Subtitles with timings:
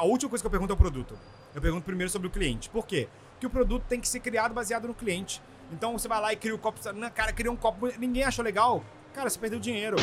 [0.00, 1.18] A última coisa que eu pergunto é o produto.
[1.52, 2.70] Eu pergunto primeiro sobre o cliente.
[2.70, 3.08] Por quê?
[3.32, 5.42] Porque o produto tem que ser criado baseado no cliente.
[5.72, 6.78] Então você vai lá e cria o copo.
[7.12, 7.88] Cara, cria um copo.
[7.98, 8.84] Ninguém achou legal.
[9.12, 9.96] Cara, você perdeu dinheiro.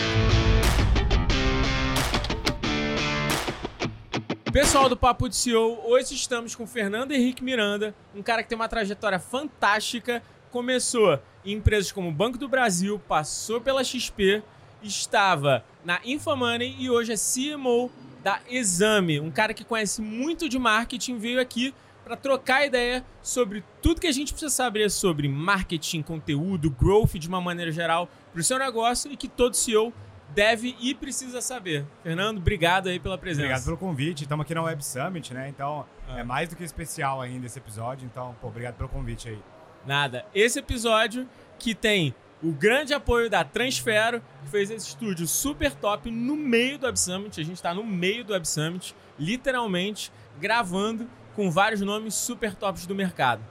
[4.51, 8.57] Pessoal do Papo de CEO, hoje estamos com Fernando Henrique Miranda, um cara que tem
[8.57, 10.21] uma trajetória fantástica.
[10.51, 14.43] Começou em empresas como Banco do Brasil, passou pela XP,
[14.83, 17.89] estava na Infomoney e hoje é CMO
[18.25, 19.19] da Exame.
[19.19, 24.07] Um cara que conhece muito de marketing, veio aqui para trocar ideia sobre tudo que
[24.07, 28.57] a gente precisa saber sobre marketing, conteúdo, growth de uma maneira geral para o seu
[28.57, 29.93] negócio e que todo CEO
[30.33, 31.85] deve e precisa saber.
[32.01, 33.43] Fernando, obrigado aí pela presença.
[33.43, 34.23] Obrigado pelo convite.
[34.23, 35.47] Estamos aqui na Web Summit, né?
[35.47, 38.07] Então é mais do que especial ainda esse episódio.
[38.11, 39.39] Então, pô, obrigado pelo convite aí.
[39.85, 40.25] Nada.
[40.33, 41.29] Esse episódio
[41.59, 46.77] que tem o grande apoio da Transfero, que fez esse estúdio super top no meio
[46.77, 47.41] do Web Summit.
[47.41, 52.85] A gente está no meio do Web Summit, literalmente, gravando com vários nomes super tops
[52.85, 53.43] do mercado.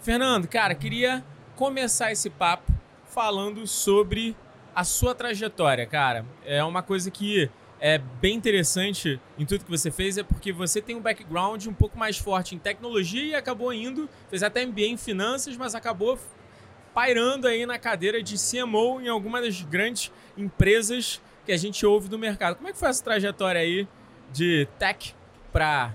[0.00, 1.22] Fernando, cara, queria
[1.54, 2.72] começar esse papo
[3.06, 4.34] falando sobre
[4.74, 6.24] a sua trajetória, cara.
[6.46, 10.80] É uma coisa que é bem interessante em tudo que você fez, é porque você
[10.80, 14.86] tem um background um pouco mais forte em tecnologia e acabou indo, fez até MBA
[14.86, 16.18] em finanças, mas acabou
[16.94, 22.08] pairando aí na cadeira de CMO em alguma das grandes empresas que a gente ouve
[22.08, 22.56] do mercado.
[22.56, 23.86] Como é que foi essa trajetória aí
[24.32, 25.14] de tech
[25.52, 25.94] para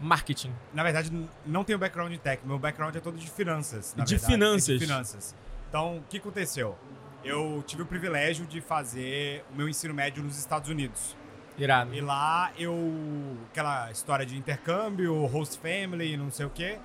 [0.00, 0.52] marketing?
[0.72, 1.12] Na verdade,
[1.46, 3.94] não tenho background em tech, meu background é todo de finanças.
[3.94, 4.32] de verdade.
[4.32, 4.68] finanças.
[4.68, 5.36] É de finanças.
[5.68, 6.76] Então, o que aconteceu?
[7.22, 11.14] Eu tive o privilégio de fazer o meu ensino médio nos Estados Unidos.
[11.58, 11.94] Irado.
[11.94, 13.36] E lá eu.
[13.50, 16.78] aquela história de intercâmbio, host family, não sei o quê.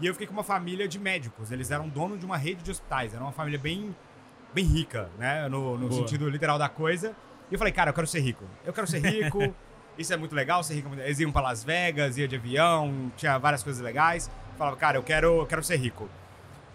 [0.00, 1.50] E eu fiquei com uma família de médicos.
[1.50, 3.12] Eles eram donos de uma rede de hospitais.
[3.12, 3.94] Era uma família bem,
[4.54, 5.48] bem rica, né?
[5.48, 7.16] No, no sentido literal da coisa.
[7.50, 8.44] E eu falei, cara, eu quero ser rico.
[8.64, 9.54] Eu quero ser rico.
[9.98, 10.90] Isso é muito legal, ser rico.
[10.94, 14.30] Eles iam pra Las Vegas, ia de avião, tinha várias coisas legais.
[14.52, 16.08] Eu falava, cara, eu quero, eu quero ser rico.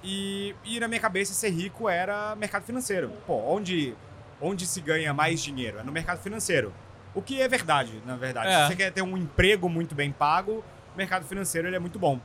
[0.04, 3.10] E, e na minha cabeça, ser rico era mercado financeiro.
[3.26, 3.96] Pô, onde,
[4.42, 5.80] onde se ganha mais dinheiro?
[5.80, 6.74] É no mercado financeiro.
[7.16, 8.50] O que é verdade, na verdade.
[8.50, 8.62] É.
[8.64, 10.64] Se você quer ter um emprego muito bem pago,
[10.94, 12.20] o mercado financeiro ele é muito bom.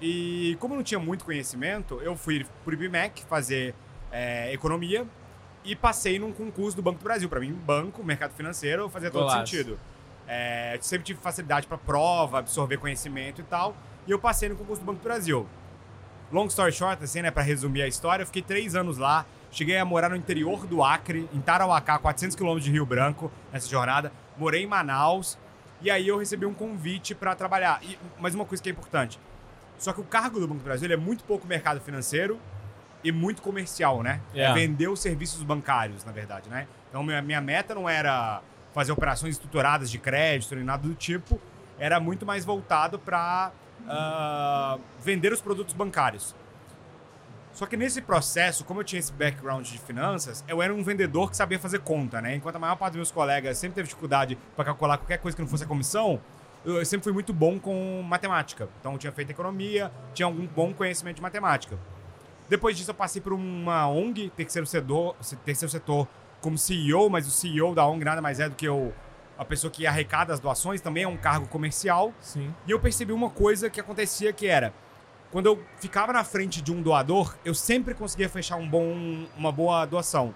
[0.00, 3.74] E como eu não tinha muito conhecimento, eu fui pro IBMEC fazer
[4.10, 5.06] é, economia
[5.64, 7.28] e passei num concurso do Banco do Brasil.
[7.28, 9.50] Para mim, banco, mercado financeiro, fazia todo Golaço.
[9.50, 9.78] sentido.
[10.26, 13.76] É, sempre tive facilidade para prova, absorver conhecimento e tal.
[14.06, 15.46] E eu passei no concurso do Banco do Brasil.
[16.32, 19.26] Long story short, assim, né, para resumir a história, eu fiquei três anos lá.
[19.50, 23.68] Cheguei a morar no interior do Acre, em Tarauacá, 400 quilômetros de Rio Branco, nessa
[23.68, 24.12] jornada.
[24.38, 25.36] Morei em Manaus.
[25.82, 27.80] E aí eu recebi um convite para trabalhar.
[27.82, 29.18] E, mas uma coisa que é importante.
[29.80, 32.38] Só que o cargo do Banco do Brasil é muito pouco mercado financeiro
[33.02, 34.20] e muito comercial, né?
[34.34, 34.52] É É.
[34.52, 36.68] vender os serviços bancários, na verdade, né?
[36.90, 38.42] Então, minha, minha meta não era
[38.74, 41.40] fazer operações estruturadas de crédito nem nada do tipo.
[41.78, 43.50] Era muito mais voltado para
[45.02, 46.34] vender os produtos bancários.
[47.52, 51.30] Só que nesse processo, como eu tinha esse background de finanças, eu era um vendedor
[51.30, 52.36] que sabia fazer conta, né?
[52.36, 55.42] Enquanto a maior parte dos meus colegas sempre teve dificuldade para calcular qualquer coisa que
[55.42, 56.20] não fosse a comissão,
[56.64, 58.68] eu sempre fui muito bom com matemática.
[58.80, 61.78] Então eu tinha feito economia, tinha algum bom conhecimento de matemática.
[62.48, 66.08] Depois disso eu passei por uma ONG, terceiro setor, terceiro setor
[66.40, 68.92] como CEO, mas o CEO da ONG nada mais é do que o,
[69.38, 72.12] a pessoa que arrecada as doações, também é um cargo comercial.
[72.20, 72.52] Sim.
[72.66, 74.72] E eu percebi uma coisa que acontecia que era
[75.30, 79.52] quando eu ficava na frente de um doador, eu sempre conseguia fechar um bom, uma
[79.52, 80.34] boa doação.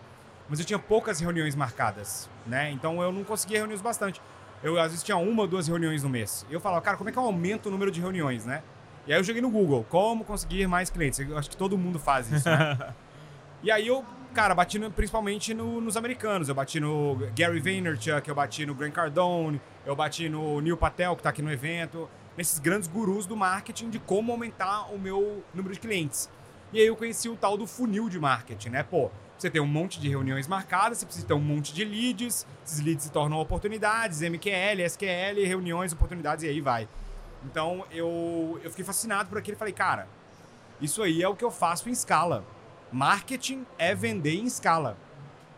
[0.49, 2.71] Mas eu tinha poucas reuniões marcadas, né?
[2.71, 4.21] Então eu não conseguia reuniões bastante.
[4.65, 6.45] Eu às vezes tinha uma ou duas reuniões no mês.
[6.51, 8.63] E eu falava, cara, como é que eu aumento o número de reuniões, né?
[9.07, 11.21] E aí eu joguei no Google, como conseguir mais clientes.
[11.21, 12.79] Eu acho que todo mundo faz isso, né?
[13.63, 14.05] E aí eu,
[14.35, 16.51] cara, bati no- principalmente no- nos americanos.
[16.51, 21.17] Eu bati no Gary Vaynerchuk, eu bati no Grant Cardone, eu bati no Neil Patel,
[21.17, 22.07] que tá aqui no evento.
[22.37, 26.29] Nesses grandes gurus do marketing de como aumentar o meu número de clientes.
[26.75, 28.83] E aí eu conheci o tal do funil de marketing, né?
[28.83, 29.11] Pô,
[29.45, 32.81] você tem um monte de reuniões marcadas, você precisa ter um monte de leads, esses
[32.81, 36.89] leads se tornam oportunidades, MQL, SQL, reuniões, oportunidades, e aí vai.
[37.45, 40.09] Então eu, eu fiquei fascinado por aquilo e falei, cara,
[40.81, 42.43] isso aí é o que eu faço em escala.
[42.91, 44.97] Marketing é vender em escala.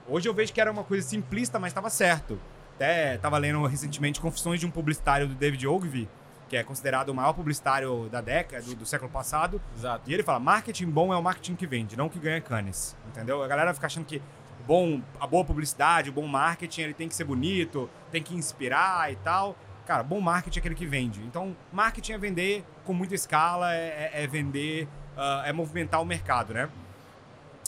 [0.08, 2.40] Hoje eu vejo que era uma coisa simplista, mas estava certo.
[2.74, 6.08] Até estava lendo recentemente Confissões de um Publicitário do David Ogilvy,
[6.48, 9.60] que é considerado o maior publicitário da década, do, do século passado.
[9.76, 10.08] Exato.
[10.10, 12.96] E ele fala: marketing bom é o marketing que vende, não que ganha canes.
[13.08, 13.42] Entendeu?
[13.42, 14.22] A galera fica achando que
[14.66, 19.12] bom, a boa publicidade, o bom marketing, ele tem que ser bonito, tem que inspirar
[19.12, 19.56] e tal.
[19.86, 21.20] Cara, bom marketing é aquele que vende.
[21.22, 26.04] Então, marketing é vender com muita escala, é, é- é vender, ah, é movimentar o
[26.04, 26.68] mercado, né?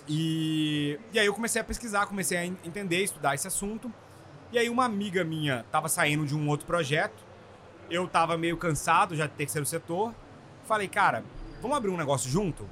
[0.08, 3.92] E, e aí eu comecei a pesquisar, comecei a en- entender, estudar esse assunto.
[4.50, 7.27] E aí uma amiga minha estava saindo de um outro projeto
[7.90, 10.14] eu tava meio cansado já de terceiro setor.
[10.64, 11.24] Falei, cara,
[11.60, 12.68] vamos abrir um negócio junto?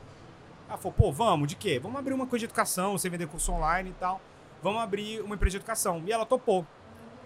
[0.69, 1.79] Ela falou, pô, vamos, de quê?
[1.79, 4.21] Vamos abrir uma coisa de educação, você vender curso online e tal.
[4.63, 6.03] Vamos abrir uma empresa de educação.
[6.07, 6.67] E ela topou.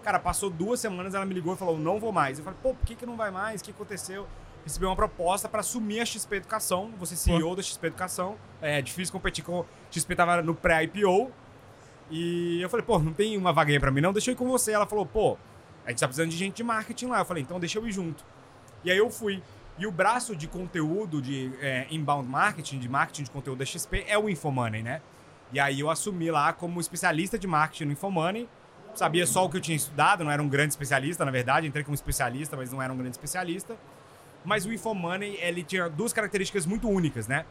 [0.02, 2.38] Cara, passou duas semanas, ela me ligou e falou, não vou mais.
[2.38, 3.60] Eu falei, pô, por que, que não vai mais?
[3.60, 4.26] O que aconteceu?
[4.64, 8.36] Recebi uma proposta para assumir a XP Educação, você CEO da XP Educação.
[8.60, 9.64] É difícil competir com.
[9.90, 11.32] XP tava no pré-IPO.
[12.10, 14.12] E eu falei, pô, não tem uma vaguinha para mim, não?
[14.12, 14.72] Deixa eu ir com você.
[14.72, 15.38] Ela falou, pô,
[15.84, 17.20] a gente tá precisando de gente de marketing lá.
[17.20, 18.24] Eu falei, então deixa eu ir junto.
[18.84, 19.42] E aí eu fui.
[19.78, 24.04] E o braço de conteúdo de é, inbound marketing, de marketing de conteúdo da XP,
[24.06, 25.00] é o Infomoney, né?
[25.52, 28.48] E aí eu assumi lá como especialista de marketing no Infomoney.
[28.94, 31.66] Sabia só o que eu tinha estudado, não era um grande especialista, na verdade.
[31.66, 33.76] Entrei como especialista, mas não era um grande especialista.
[34.44, 37.44] Mas o Infomoney, ele tinha duas características muito únicas, né?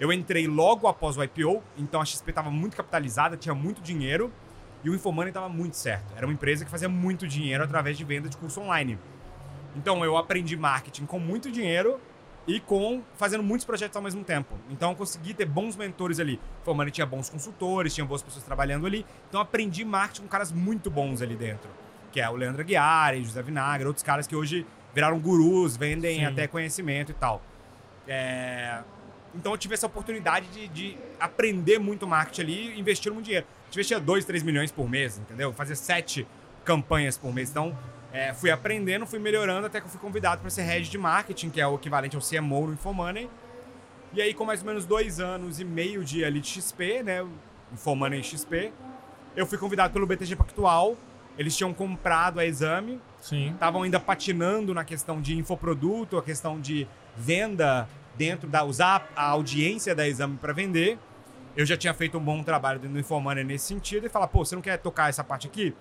[0.00, 4.32] Eu entrei logo após o IPO, então a XP estava muito capitalizada, tinha muito dinheiro,
[4.84, 6.14] e o Infomoney estava muito certo.
[6.16, 8.98] Era uma empresa que fazia muito dinheiro através de venda de curso online.
[9.76, 12.00] Então eu aprendi marketing com muito dinheiro
[12.46, 14.54] e com fazendo muitos projetos ao mesmo tempo.
[14.70, 16.34] Então eu consegui ter bons mentores ali.
[16.34, 19.04] O Infomoney tinha bons consultores, tinha boas pessoas trabalhando ali.
[19.28, 21.68] Então aprendi marketing com caras muito bons ali dentro.
[22.10, 26.24] Que é o Leandro Aguiar, José Vinagre, outros caras que hoje viraram gurus, vendem Sim.
[26.24, 27.42] até conhecimento e tal.
[28.06, 28.80] É...
[29.38, 33.46] Então eu tive essa oportunidade de, de, aprender muito marketing ali e investir muito dinheiro.
[33.46, 35.52] A gente investia 2, 3 milhões por mês, entendeu?
[35.52, 36.26] Fazia sete
[36.64, 37.48] campanhas por mês.
[37.50, 37.76] Então
[38.12, 41.50] é, fui aprendendo, fui melhorando até que eu fui convidado para ser head de marketing,
[41.50, 43.30] que é o equivalente ao CMO no Infomoney.
[44.12, 47.26] E aí, com mais ou menos dois anos e meio de ali de XP, né?
[47.72, 48.72] Infomoney XP,
[49.36, 50.96] eu fui convidado pelo BTG Pactual.
[51.36, 53.50] Eles tinham comprado a Exame Sim.
[53.52, 56.86] Estavam ainda patinando na questão de infoproduto, a questão de
[57.16, 57.88] venda
[58.18, 60.98] dentro da usar a audiência da exame para vender.
[61.56, 64.44] Eu já tinha feito um bom trabalho dentro do Infomoney nesse sentido e falar, pô,
[64.44, 65.74] você não quer tocar essa parte aqui?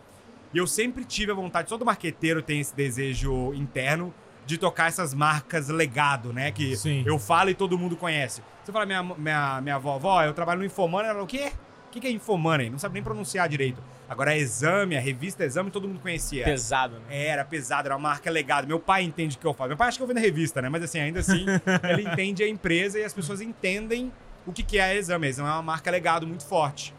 [0.54, 4.14] E eu sempre tive a vontade, todo marqueteiro tem esse desejo interno
[4.46, 6.52] de tocar essas marcas legado, né?
[6.52, 7.04] Que Sim.
[7.06, 8.42] eu falo e todo mundo conhece.
[8.64, 11.52] Você fala, minha, minha, minha vovó, eu trabalho no Infomoney, ela, o quê?
[11.88, 12.70] O que é Infomoney?
[12.70, 13.82] Não sabe nem pronunciar direito.
[14.10, 16.44] Agora, a Exame, a revista Exame, todo mundo conhecia.
[16.44, 17.28] Pesado, né?
[17.28, 18.68] Era pesado, era uma marca legado.
[18.68, 19.70] Meu pai entende o que eu faço.
[19.70, 20.70] Meu pai acha que eu vendo revista, né?
[20.70, 21.46] Mas assim, ainda assim,
[21.90, 24.12] ele entende a empresa e as pessoas entendem
[24.46, 25.28] o que é a Exame.
[25.28, 26.94] A Exame é uma marca legado muito forte.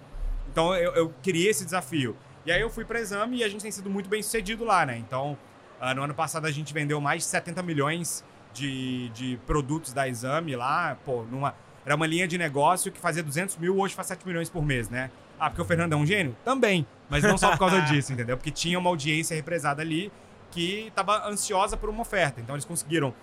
[0.51, 2.17] Então, eu, eu queria esse desafio.
[2.45, 4.85] E aí eu fui para Exame e a gente tem sido muito bem sucedido lá,
[4.87, 4.97] né?
[4.97, 5.37] Então,
[5.81, 10.09] uh, no ano passado a gente vendeu mais de 70 milhões de, de produtos da
[10.09, 11.55] Exame lá, pô, numa
[11.89, 14.91] era uma linha de negócio que fazia 200 mil, hoje faz 7 milhões por mês,
[14.91, 15.11] né?
[15.41, 16.37] Ah, porque o Fernando é um gênio?
[16.45, 16.87] Também.
[17.09, 18.37] Mas não só por causa disso, entendeu?
[18.37, 20.13] Porque tinha uma audiência represada ali
[20.51, 22.43] que estava ansiosa por uma oferta.
[22.43, 23.15] Então eles conseguiram.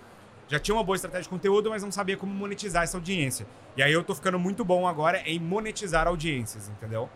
[0.48, 3.46] Já tinha uma boa estratégia de conteúdo, mas não sabia como monetizar essa audiência.
[3.76, 7.08] E aí eu tô ficando muito bom agora em monetizar audiências, entendeu?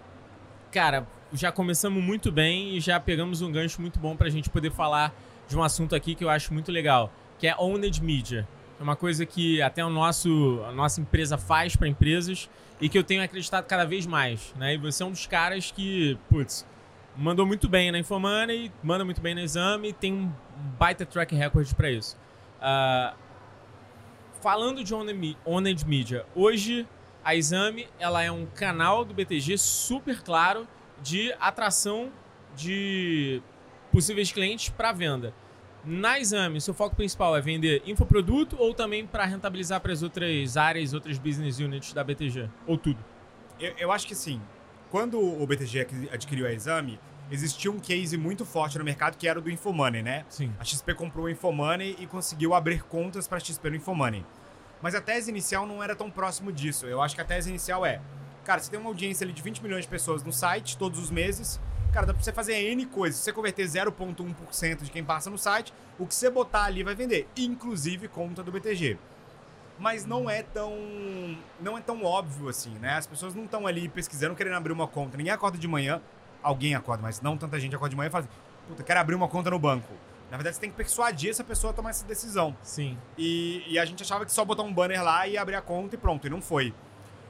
[0.71, 4.71] Cara, já começamos muito bem e já pegamos um gancho muito bom pra gente poder
[4.71, 5.13] falar
[5.49, 8.47] de um assunto aqui que eu acho muito legal, que é Owned Media.
[8.81, 12.49] É uma coisa que até o nosso, a nossa empresa faz para empresas
[12.81, 14.55] e que eu tenho acreditado cada vez mais.
[14.57, 14.73] Né?
[14.73, 16.67] E você é um dos caras que, putz,
[17.15, 20.33] mandou muito bem na Infomoney, manda muito bem no exame, tem um
[20.79, 22.17] baita track record para isso.
[22.57, 23.15] Uh,
[24.41, 26.89] falando de Owned Media, hoje
[27.23, 30.67] a Exame ela é um canal do BTG super claro
[31.03, 32.11] de atração
[32.57, 33.43] de
[33.93, 35.35] possíveis clientes para venda.
[35.85, 40.57] Na Exame, seu foco principal é vender infoproduto ou também para rentabilizar para as outras
[40.57, 42.51] áreas, outras business units da BTG?
[42.67, 42.99] Ou tudo?
[43.59, 44.41] Eu, eu, acho que sim.
[44.91, 49.39] Quando o BTG adquiriu a Exame, existia um case muito forte no mercado que era
[49.39, 50.25] o do Infomoney, né?
[50.29, 50.53] Sim.
[50.59, 54.25] A XP comprou o Infomoney e conseguiu abrir contas para a XP no Infomoney.
[54.83, 56.87] Mas a tese inicial não era tão próximo disso.
[56.87, 58.01] Eu acho que a tese inicial é,
[58.45, 61.11] cara, você tem uma audiência ali de 20 milhões de pessoas no site todos os
[61.11, 61.61] meses,
[61.93, 63.19] Cara, dá pra você fazer N coisas.
[63.19, 66.95] Se você converter 0,1% de quem passa no site, o que você botar ali vai
[66.95, 68.97] vender, inclusive conta do BTG.
[69.79, 70.77] Mas não é tão
[71.61, 72.95] não é tão óbvio assim, né?
[72.97, 75.17] As pessoas não estão ali pesquisando, querendo abrir uma conta.
[75.17, 76.01] Ninguém acorda de manhã,
[76.43, 78.35] alguém acorda, mas não tanta gente acorda de manhã e fala assim,
[78.69, 79.93] puta, quero abrir uma conta no banco.
[80.31, 82.57] Na verdade, você tem que persuadir essa pessoa a tomar essa decisão.
[82.63, 82.97] Sim.
[83.19, 85.97] E, e a gente achava que só botar um banner lá e abrir a conta
[85.97, 86.73] e pronto, e não foi.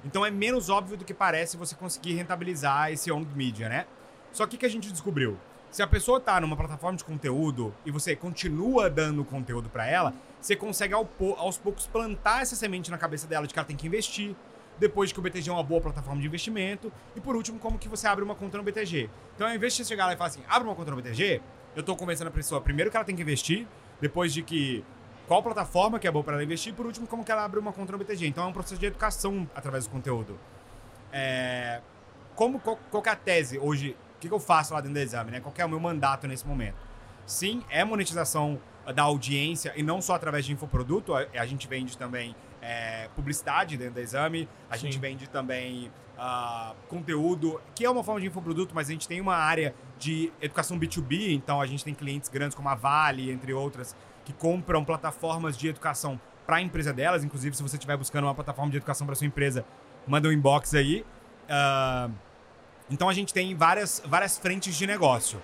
[0.05, 3.87] Então é menos óbvio do que parece você conseguir rentabilizar esse owned media, né?
[4.33, 5.37] Só que o que a gente descobriu?
[5.71, 10.13] Se a pessoa tá numa plataforma de conteúdo e você continua dando conteúdo para ela,
[10.41, 13.87] você consegue aos poucos plantar essa semente na cabeça dela de que ela tem que
[13.87, 14.35] investir,
[14.81, 17.79] depois de que o BTG é uma boa plataforma de investimento, e por último, como
[17.79, 19.09] que você abre uma conta no BTG.
[19.35, 21.41] Então, ao invés de chegar lá e falar assim, abre uma conta no BTG,
[21.77, 23.67] eu tô convencendo a pessoa primeiro que ela tem que investir,
[24.01, 24.85] depois de que
[25.29, 27.61] qual plataforma que é boa para ela investir, e por último, como que ela abre
[27.61, 28.27] uma conta no BTG.
[28.27, 30.37] Então, é um processo de educação através do conteúdo.
[31.13, 31.81] É...
[32.35, 35.31] Como, qual, qual é a tese hoje que, que eu faço lá dentro do exame,
[35.31, 35.41] né?
[35.41, 36.77] Qual é o meu mandato nesse momento?
[37.27, 38.61] Sim, é monetização
[38.95, 43.77] da audiência, e não só através de infoproduto, a, a gente vende também é, publicidade
[43.77, 44.87] dentro da exame, a Sim.
[44.87, 49.21] gente vende também ah, conteúdo, que é uma forma de infoproduto, mas a gente tem
[49.21, 53.53] uma área de educação B2B, então a gente tem clientes grandes como a Vale, entre
[53.53, 57.25] outras, que compram plataformas de educação para a empresa delas.
[57.25, 59.65] Inclusive, se você estiver buscando uma plataforma de educação para sua empresa,
[60.07, 61.05] manda um inbox aí.
[61.49, 62.11] Ah,
[62.91, 65.41] então a gente tem várias, várias frentes de negócio.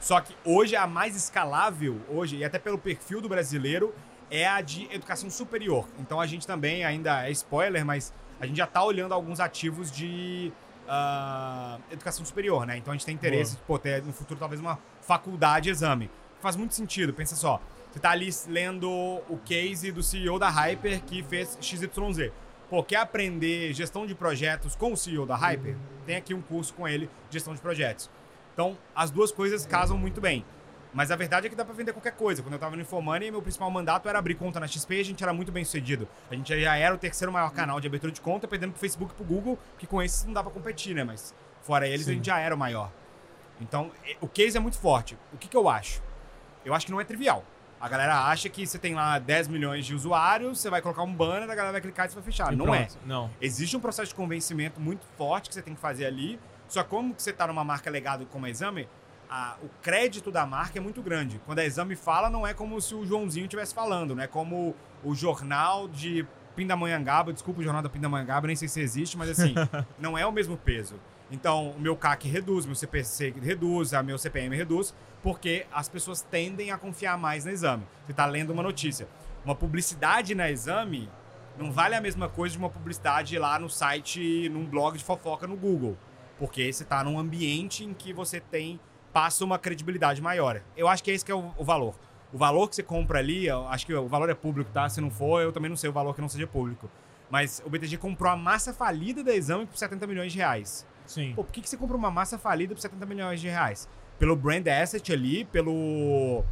[0.00, 3.94] Só que hoje a mais escalável, hoje, e até pelo perfil do brasileiro,
[4.30, 5.88] é a de educação superior.
[5.98, 9.90] Então a gente também, ainda é spoiler, mas a gente já está olhando alguns ativos
[9.90, 10.52] de
[10.86, 12.76] ah, educação superior, né?
[12.76, 16.10] Então a gente tem interesse de pô, ter no futuro talvez uma faculdade exame.
[16.40, 17.60] Faz muito sentido, pensa só.
[17.90, 22.32] Você tá ali lendo o case do CEO da Hyper que fez XYZ.
[22.68, 25.76] Pô, quer aprender gestão de projetos com o CEO da Hyper?
[26.06, 28.10] Tem aqui um curso com ele, gestão de projetos.
[28.52, 30.44] Então, as duas coisas casam muito bem.
[30.92, 32.40] Mas a verdade é que dá pra vender qualquer coisa.
[32.40, 35.04] Quando eu tava no Infomoney, meu principal mandato era abrir conta na XP e a
[35.04, 36.08] gente era muito bem sucedido.
[36.30, 39.12] A gente já era o terceiro maior canal de abertura de conta, perdendo pro Facebook
[39.12, 41.02] e pro Google, que com esses não dá pra competir, né?
[41.02, 42.16] Mas fora eles, a Sim.
[42.16, 42.92] gente já era o maior.
[43.60, 43.90] Então,
[44.20, 45.18] o case é muito forte.
[45.32, 46.00] O que, que eu acho?
[46.64, 47.44] Eu acho que não é trivial.
[47.84, 51.12] A galera acha que você tem lá 10 milhões de usuários, você vai colocar um
[51.14, 52.50] banner, a galera vai clicar e você vai fechar.
[52.52, 52.84] E não é.
[52.86, 52.98] pronto.
[53.04, 53.30] Não.
[53.42, 56.40] Existe um processo de convencimento muito forte que você tem que fazer ali.
[56.66, 58.88] Só que como que você está numa marca legado como a Exame,
[59.28, 61.38] a- o crédito da marca é muito grande.
[61.44, 64.26] Quando a Exame fala, não é como se o Joãozinho estivesse falando, né?
[64.26, 64.74] Como
[65.04, 66.26] o jornal de
[66.56, 69.54] Pindamonhangaba, desculpa o jornal da Pindamonhangaba, nem sei se existe, mas assim,
[69.98, 70.94] não é o mesmo peso.
[71.30, 74.94] Então, o meu CAC reduz, meu CPC reduz, a meu CPM reduz,
[75.24, 77.82] porque as pessoas tendem a confiar mais no exame.
[78.04, 79.08] Você está lendo uma notícia.
[79.42, 81.08] Uma publicidade na exame
[81.56, 85.46] não vale a mesma coisa de uma publicidade lá no site, num blog de fofoca
[85.46, 85.96] no Google.
[86.38, 88.78] Porque você está num ambiente em que você tem
[89.14, 90.60] passa uma credibilidade maior.
[90.76, 91.94] Eu acho que esse que é o, o valor.
[92.30, 94.90] O valor que você compra ali, eu acho que o valor é público, tá?
[94.90, 96.90] Se não for, eu também não sei o valor que não seja público.
[97.30, 100.86] Mas o BTG comprou a massa falida da Exame por 70 milhões de reais.
[101.06, 101.32] Sim.
[101.34, 103.88] Pô, por que, que você compra uma massa falida por 70 milhões de reais?
[104.18, 106.44] Pelo brand asset ali, pelo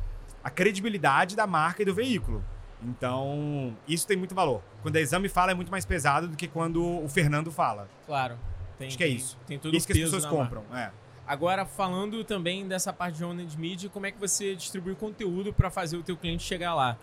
[0.42, 2.44] a credibilidade da marca e do veículo.
[2.82, 4.60] Então, isso tem muito valor.
[4.82, 7.88] Quando a exame fala é muito mais pesado do que quando o Fernando fala.
[8.06, 8.36] Claro.
[8.76, 9.38] Tem, Acho que é tem- isso.
[9.46, 10.64] Tem todo isso que as pessoas compram.
[10.74, 10.90] É.
[11.24, 15.70] Agora, falando também dessa parte de owned media, como é que você distribui conteúdo para
[15.70, 16.98] fazer o teu cliente chegar lá?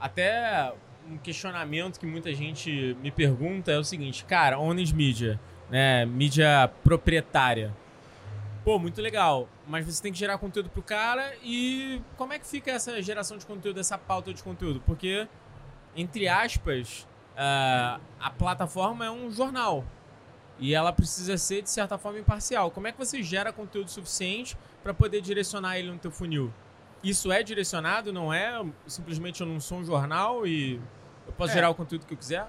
[0.00, 0.72] Até
[1.08, 5.38] um questionamento que muita gente me pergunta é o seguinte, cara, owned media,
[5.70, 7.72] né, mídia proprietária.
[8.66, 12.44] Pô, muito legal, mas você tem que gerar conteúdo pro cara e como é que
[12.44, 14.82] fica essa geração de conteúdo, essa pauta de conteúdo?
[14.84, 15.28] Porque,
[15.94, 17.06] entre aspas,
[17.36, 19.84] ah, a plataforma é um jornal.
[20.58, 22.72] E ela precisa ser, de certa forma, imparcial.
[22.72, 26.52] Como é que você gera conteúdo suficiente para poder direcionar ele no teu funil?
[27.04, 28.66] Isso é direcionado, não é?
[28.88, 30.80] Simplesmente eu não sou um jornal e
[31.24, 31.54] eu posso É.
[31.54, 32.48] gerar o conteúdo que eu quiser?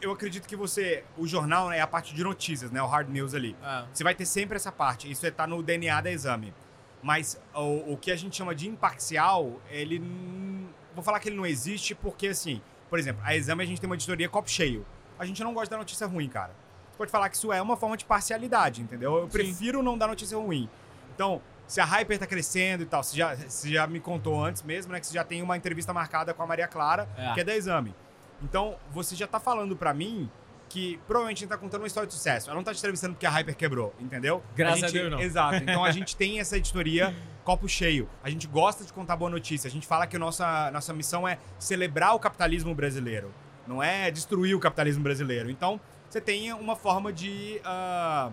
[0.00, 1.04] Eu acredito que você.
[1.16, 2.82] O jornal é a parte de notícias, né?
[2.82, 3.56] O hard news ali.
[3.62, 5.10] Ah, Você vai ter sempre essa parte.
[5.10, 6.52] Isso está no DNA da exame.
[7.02, 9.98] Mas o, o que a gente chama de imparcial, ele.
[10.94, 13.88] Vou falar que ele não existe porque, assim, por exemplo, a exame a gente tem
[13.88, 14.84] uma editoria copo cheio.
[15.18, 16.52] A gente não gosta da notícia ruim, cara.
[16.90, 19.14] Você pode falar que isso é uma forma de parcialidade, entendeu?
[19.16, 19.30] Eu Sim.
[19.30, 20.68] prefiro não dar notícia ruim.
[21.14, 24.62] Então, se a Hyper tá crescendo e tal, você já, você já me contou antes
[24.62, 25.00] mesmo, né?
[25.00, 27.34] Que você já tem uma entrevista marcada com a Maria Clara, É.
[27.34, 27.94] que é da exame.
[28.42, 30.30] Então, você já tá falando pra mim
[30.68, 32.50] que provavelmente a gente tá contando uma história de sucesso.
[32.50, 34.42] Ela não tá te entrevistando porque a Hyper quebrou, entendeu?
[34.54, 35.20] Graças a gente, Deus, não.
[35.20, 35.56] Exato.
[35.56, 37.14] Então a gente tem essa editoria
[37.44, 38.08] copo cheio.
[38.22, 39.68] A gente gosta de contar boa notícia.
[39.68, 43.32] A gente fala que a nossa, nossa missão é celebrar o capitalismo brasileiro.
[43.66, 45.50] Não é destruir o capitalismo brasileiro.
[45.50, 48.30] Então, você tem uma forma de ah,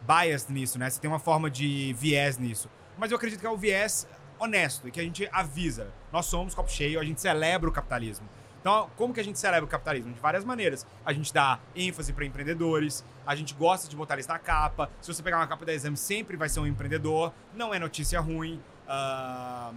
[0.00, 0.88] bias nisso, né?
[0.88, 2.68] Você tem uma forma de viés nisso.
[2.96, 5.88] Mas eu acredito que é o viés honesto e que a gente avisa.
[6.12, 8.28] Nós somos copo cheio, a gente celebra o capitalismo.
[8.66, 10.12] Então, como que a gente celebra o capitalismo?
[10.12, 10.84] De várias maneiras.
[11.04, 14.90] A gente dá ênfase para empreendedores, a gente gosta de botar eles na capa.
[15.00, 17.32] Se você pegar uma capa da exame, sempre vai ser um empreendedor.
[17.54, 18.60] Não é notícia ruim.
[18.88, 19.72] Ah,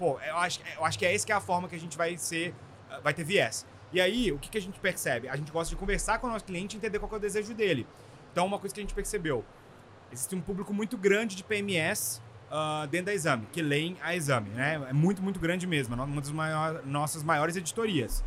[0.00, 1.96] pô, eu acho, eu acho que é essa que é a forma que a gente
[1.96, 2.52] vai ser,
[2.90, 3.64] ah, vai ter viés.
[3.92, 5.28] E aí, o que, que a gente percebe?
[5.28, 7.54] A gente gosta de conversar com o nosso cliente e entender qual é o desejo
[7.54, 7.86] dele.
[8.32, 9.44] Então, uma coisa que a gente percebeu,
[10.10, 12.20] existe um público muito grande de PMS
[12.56, 14.80] ah, dentro da Exame, que leem a Exame, né?
[14.88, 18.22] É muito, muito grande mesmo, é uma das maior- nossas maiores editorias.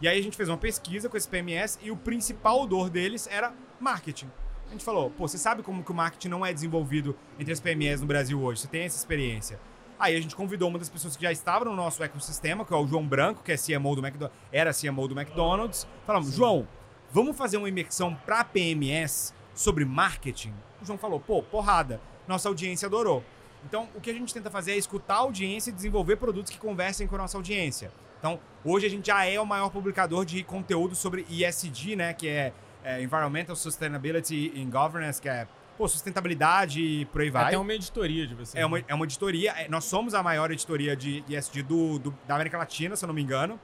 [0.00, 3.28] E aí a gente fez uma pesquisa com esse PMS e o principal dor deles
[3.30, 4.30] era marketing.
[4.68, 7.60] A gente falou, pô, você sabe como que o marketing não é desenvolvido entre as
[7.60, 8.60] PMEs no Brasil hoje?
[8.62, 9.60] Você tem essa experiência.
[9.98, 12.76] Aí a gente convidou uma das pessoas que já estava no nosso ecossistema, que é
[12.76, 15.86] o João Branco, que é CMO do McDonald's, era CMO do McDonald's.
[16.06, 16.66] Falamos, João,
[17.12, 20.54] vamos fazer uma imersão para PMS sobre marketing?
[20.80, 22.00] O João falou, pô, porrada.
[22.26, 23.22] Nossa audiência adorou.
[23.64, 26.58] Então, o que a gente tenta fazer é escutar a audiência e desenvolver produtos que
[26.58, 27.90] conversem com a nossa audiência.
[28.18, 32.12] Então, hoje a gente já é o maior publicador de conteúdo sobre ESG, né?
[32.12, 32.52] Que é,
[32.84, 37.44] é Environmental Sustainability in Governance, que é pô, sustentabilidade e por aí vai.
[37.44, 38.54] É até uma editoria de vocês.
[38.54, 39.52] É uma, é uma editoria.
[39.52, 43.08] É, nós somos a maior editoria de ESG do, do, da América Latina, se eu
[43.08, 43.58] não me engano.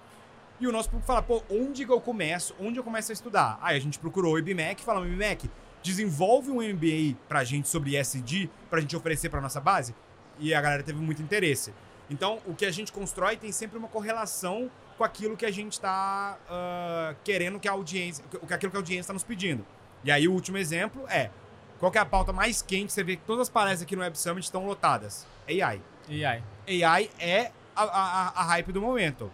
[0.61, 2.55] E o nosso público fala, pô, onde eu começo?
[2.59, 3.59] Onde eu começo a estudar?
[3.63, 5.49] Aí a gente procurou o IBMEC e falamos, IBMEC,
[5.83, 9.95] desenvolve um MBA pra gente sobre ESG, pra gente oferecer pra nossa base.
[10.39, 11.73] E a galera teve muito interesse.
[12.11, 15.75] Então, o que a gente constrói tem sempre uma correlação com aquilo que a gente
[15.75, 19.65] está uh, ah, querendo que a audiência, aquilo que a audiência está nos pedindo.
[20.03, 21.31] E aí o último exemplo é
[21.79, 22.93] qual é a pauta mais quente?
[22.93, 25.27] Você vê que todas as palestras aqui no Web Summit estão lotadas.
[25.49, 25.81] AI.
[26.09, 26.43] AI.
[26.67, 29.31] AI é a, a, a hype do momento.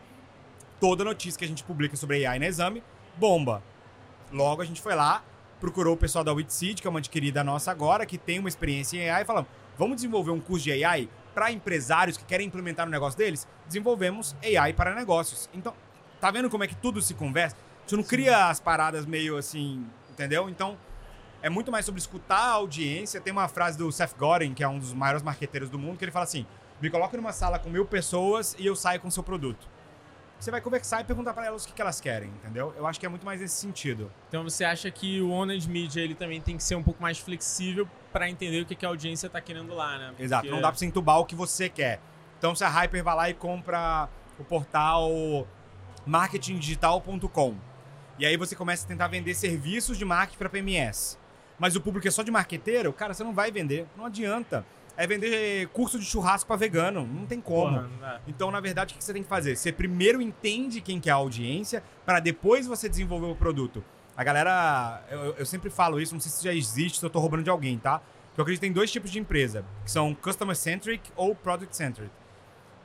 [0.79, 2.83] Toda notícia que a gente publica sobre AI na exame,
[3.17, 3.63] bomba.
[4.31, 5.25] Logo a gente foi lá,
[5.65, 8.99] procurou o pessoal da Witseed, que é uma adquirida nossa agora, que tem uma experiência
[8.99, 12.85] em AI, e falamos, vamos desenvolver um curso de AI para empresários que querem implementar
[12.85, 13.49] no negócio deles?
[13.67, 15.49] Desenvolvemos AI para negócios.
[15.55, 15.73] Então,
[16.21, 17.57] tá vendo como é que tudo se conversa?
[17.87, 20.51] Você não cria as paradas meio assim, entendeu?
[20.51, 20.77] Então,
[21.41, 23.19] é muito mais sobre escutar a audiência.
[23.19, 26.05] Tem uma frase do Seth Godin, que é um dos maiores marqueteiros do mundo, que
[26.05, 26.47] ele fala assim:
[26.79, 29.74] me coloque numa sala com mil pessoas e eu saio com o seu produto
[30.45, 32.75] você vai conversar e perguntar para elas o que, que elas querem, entendeu?
[32.77, 34.13] Eu acho que é muito mais nesse sentido.
[34.29, 37.19] Então você acha que o Owned Media ele também tem que ser um pouco mais
[37.19, 40.09] flexível para entender o que, que a audiência tá querendo lá, né?
[40.09, 40.23] Porque...
[40.23, 41.99] Exato, não dá pra você entubar o que você quer.
[42.39, 44.09] Então se a Hyper vai lá e compra
[44.39, 45.11] o portal
[46.05, 47.57] marketingdigital.com
[48.19, 51.19] e aí você começa a tentar vender serviços de marketing para PMS.
[51.59, 55.07] Mas o público é só de marqueteiro, cara, você não vai vender, não adianta é
[55.07, 57.07] vender curso de churrasco para vegano.
[57.07, 57.77] Não tem como.
[57.77, 59.57] Porra, não então, na verdade, o que você tem que fazer?
[59.57, 63.85] Você primeiro entende quem que é a audiência, para depois você desenvolver o produto.
[64.17, 67.19] A galera, eu, eu, sempre falo isso, não sei se já existe, se eu tô
[67.19, 68.01] roubando de alguém, tá?
[68.33, 71.77] Que eu acredito que tem dois tipos de empresa, que são customer centric ou product
[71.77, 72.11] centric.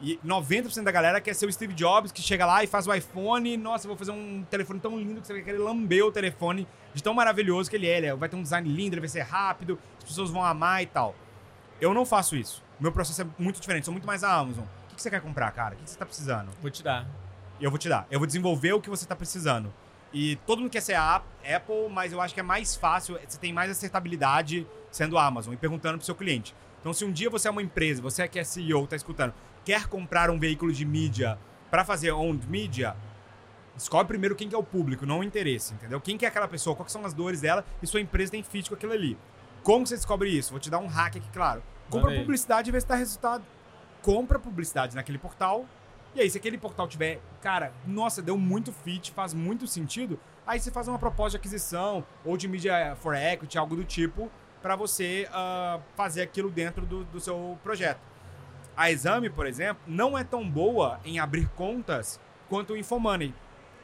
[0.02, 2.94] E 90% da galera quer ser o Steve Jobs, que chega lá e faz o
[2.94, 3.58] iPhone.
[3.58, 6.66] Nossa, eu vou fazer um telefone tão lindo que você vai querer lamber o telefone
[6.94, 7.98] de tão maravilhoso que ele é.
[7.98, 10.86] Ele vai ter um design lindo, ele vai ser rápido, as pessoas vão amar e
[10.86, 11.14] tal.
[11.82, 12.64] Eu não faço isso.
[12.80, 13.86] Meu processo é muito diferente.
[13.86, 14.66] Sou muito mais a Amazon.
[14.92, 15.76] O que você quer comprar, cara?
[15.76, 16.50] O que você tá precisando?
[16.62, 17.08] Vou te dar.
[17.60, 18.06] Eu vou te dar.
[18.12, 19.74] Eu vou desenvolver o que você tá precisando.
[20.14, 23.38] E todo mundo quer ser a Apple, mas eu acho que é mais fácil, você
[23.38, 26.56] tem mais acertabilidade sendo a Amazon e perguntando pro seu cliente.
[26.80, 29.88] Então, se um dia você é uma empresa, você que é CEO, tá escutando, quer
[29.88, 31.38] comprar um veículo de mídia
[31.70, 32.96] para fazer owned media,
[33.76, 36.02] descobre primeiro quem que é o público, não o interesse, entendeu?
[36.02, 38.68] Quem que é aquela pessoa, quais são as dores dela e sua empresa tem fit
[38.68, 39.18] com aquilo ali.
[39.64, 40.52] Como você descobre isso?
[40.52, 41.62] Vou te dar um hack aqui, claro.
[41.90, 42.22] Compra Valeu.
[42.22, 43.44] publicidade e vê se dá resultado.
[44.02, 45.66] Compra publicidade naquele portal.
[46.16, 50.60] E aí, se aquele portal tiver, cara, nossa, deu muito fit, faz muito sentido, aí
[50.60, 54.76] você faz uma proposta de aquisição ou de media for equity, algo do tipo, para
[54.76, 58.00] você uh, fazer aquilo dentro do, do seu projeto.
[58.76, 63.34] A Exame, por exemplo, não é tão boa em abrir contas quanto o Infomoney.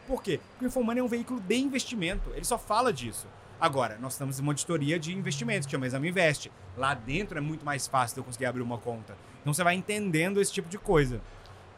[0.08, 0.40] Por quê?
[0.52, 3.28] Porque o Infomoney é um veículo de investimento, ele só fala disso.
[3.60, 6.52] Agora, nós estamos em uma auditoria de investimentos, que chama Exame Invest.
[6.78, 9.16] Lá dentro é muito mais fácil de eu conseguir abrir uma conta.
[9.42, 11.22] Então você vai entendendo esse tipo de coisa.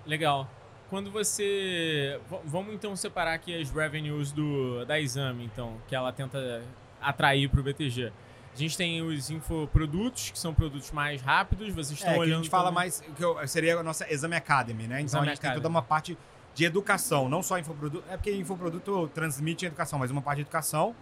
[0.05, 0.49] Legal.
[0.89, 2.19] Quando você.
[2.45, 6.63] vamos então separar aqui as revenues do, da Exame, então, que ela tenta
[7.01, 8.11] atrair para o BTG.
[8.53, 12.39] A gente tem os infoprodutos, que são produtos mais rápidos, vocês estão é, olhando.
[12.39, 13.01] a gente fala mais.
[13.01, 14.95] que seria a nossa Exame Academy, né?
[14.95, 15.55] Então Exame a gente Academy.
[15.55, 16.17] tem toda uma parte
[16.55, 18.03] de educação, não só infoproduto.
[18.09, 20.95] É porque infoproduto transmite educação, mas uma parte de educação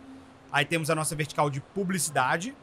[0.55, 2.55] Aí temos a nossa vertical de publicidade,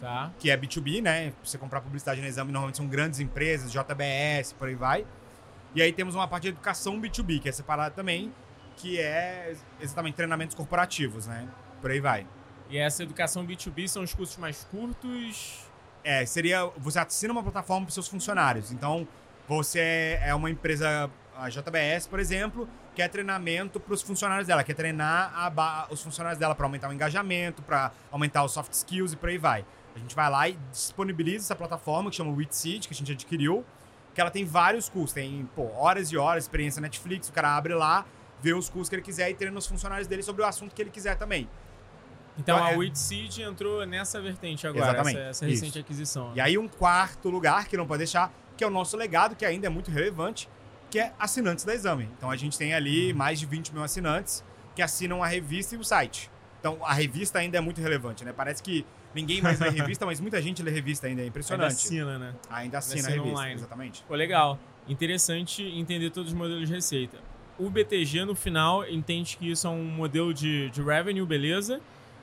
[0.00, 0.32] tá.
[0.36, 1.32] que é B2B, né?
[1.44, 5.06] Você comprar publicidade no exame, normalmente são grandes empresas, JBS, por aí vai.
[5.72, 8.34] E aí temos uma parte de educação B2B, que é separada também,
[8.76, 11.48] que é exatamente treinamentos corporativos, né?
[11.80, 12.26] Por aí vai.
[12.68, 15.68] E essa educação B2B são os cursos mais curtos?
[16.02, 16.66] É, seria.
[16.78, 18.72] Você assina uma plataforma para seus funcionários.
[18.72, 19.06] Então,
[19.46, 24.74] você é uma empresa, a JBS, por exemplo, quer treinamento para os funcionários dela, quer
[24.74, 25.52] treinar
[25.90, 29.36] os funcionários dela para aumentar o engajamento, para aumentar os soft skills e por aí
[29.36, 29.64] vai.
[29.94, 33.64] A gente vai lá e disponibiliza essa plataforma que chama WitSeed, que a gente adquiriu,
[34.14, 37.74] que ela tem vários cursos, tem pô, horas e horas, experiência Netflix, o cara abre
[37.74, 38.06] lá,
[38.40, 40.80] vê os cursos que ele quiser e treina os funcionários dele sobre o assunto que
[40.80, 41.46] ele quiser também.
[42.38, 42.76] Então, então a é...
[42.76, 46.32] WitSeed entrou nessa vertente agora, Exatamente, essa, essa recente aquisição.
[46.34, 49.44] E aí um quarto lugar que não pode deixar, que é o nosso legado, que
[49.44, 50.48] ainda é muito relevante,
[50.90, 52.08] que é assinantes da Exame.
[52.16, 54.44] Então a gente tem ali mais de 20 mil assinantes
[54.74, 56.30] que assinam a revista e o site.
[56.60, 58.32] Então a revista ainda é muito relevante, né?
[58.32, 61.70] Parece que ninguém mais lê revista, mas muita gente lê revista ainda, é impressionante.
[61.70, 62.34] Ainda assina, né?
[62.50, 63.54] Ainda assina, assina a revista, online.
[63.54, 64.04] exatamente.
[64.06, 64.58] Pô, legal.
[64.88, 67.18] Interessante entender todos os modelos de receita.
[67.58, 71.80] O BTG, no final, entende que isso é um modelo de, de revenue, beleza.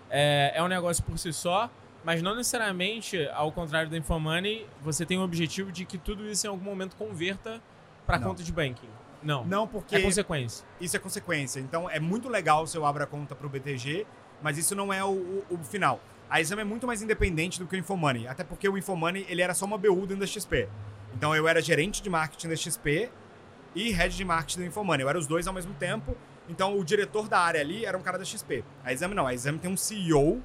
[0.10, 1.70] É, é um negócio por si só.
[2.04, 6.46] Mas não necessariamente, ao contrário da Infomoney, você tem o objetivo de que tudo isso
[6.46, 7.62] em algum momento converta
[8.06, 8.90] para conta de banking.
[9.22, 9.46] Não.
[9.46, 10.66] Não, porque É consequência.
[10.82, 11.60] isso é consequência.
[11.60, 14.06] Então é muito legal se eu abro a conta pro BTG,
[14.42, 16.00] mas isso não é o, o- o final.
[16.30, 19.42] A Exame é muito mais independente do que o Infomoney, até porque o Infomoney ele
[19.42, 20.68] era só uma BU dentro da XP.
[21.16, 23.10] Então eu era gerente de marketing da XP
[23.76, 25.04] e head de marketing da Infomoney.
[25.04, 26.16] Eu era os dois ao mesmo tempo.
[26.50, 28.64] Então o diretor da área ali era um cara da XP.
[28.84, 30.42] A Exame não, a Exame tem um CEO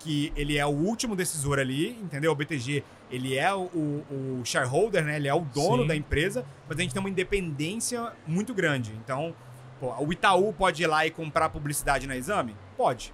[0.00, 2.32] que ele é o último decisor ali, entendeu?
[2.32, 5.16] O BTG, ele é o, o, shareholder, né?
[5.16, 5.88] Ele é o dono Sim.
[5.88, 8.92] da empresa, mas a gente tem uma independência muito grande.
[9.04, 9.34] Então,
[9.78, 12.56] pô, o Itaú pode ir lá e comprar publicidade na Exame?
[12.76, 13.12] Pode.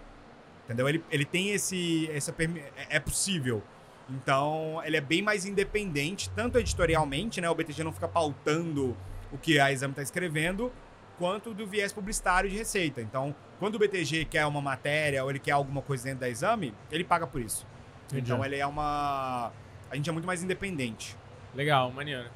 [0.65, 0.89] Entendeu?
[0.89, 2.11] Ele, ele tem esse.
[2.11, 3.63] Essa, é- é possível.
[4.09, 7.49] Então, ele é bem mais independente, tanto editorialmente, né?
[7.49, 8.97] O BTG não fica pautando
[9.31, 10.73] o que a Exame está escrevendo,
[11.19, 13.01] quanto do viés publicitário de receita.
[13.01, 16.75] Então, quando o BTG quer uma matéria ou ele quer alguma coisa dentro da Exame,
[16.91, 17.67] ele paga por isso.
[18.07, 18.33] Entendi.
[18.33, 19.53] Então, ele é uma.
[19.93, 21.15] A gente é muito mais independente.
[21.55, 22.29] Legal, maneiro.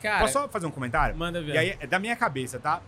[0.00, 1.14] Cara, Posso só fazer um comentário?
[1.14, 1.54] manda ver.
[1.54, 2.80] E aí, é da minha cabeça, tá?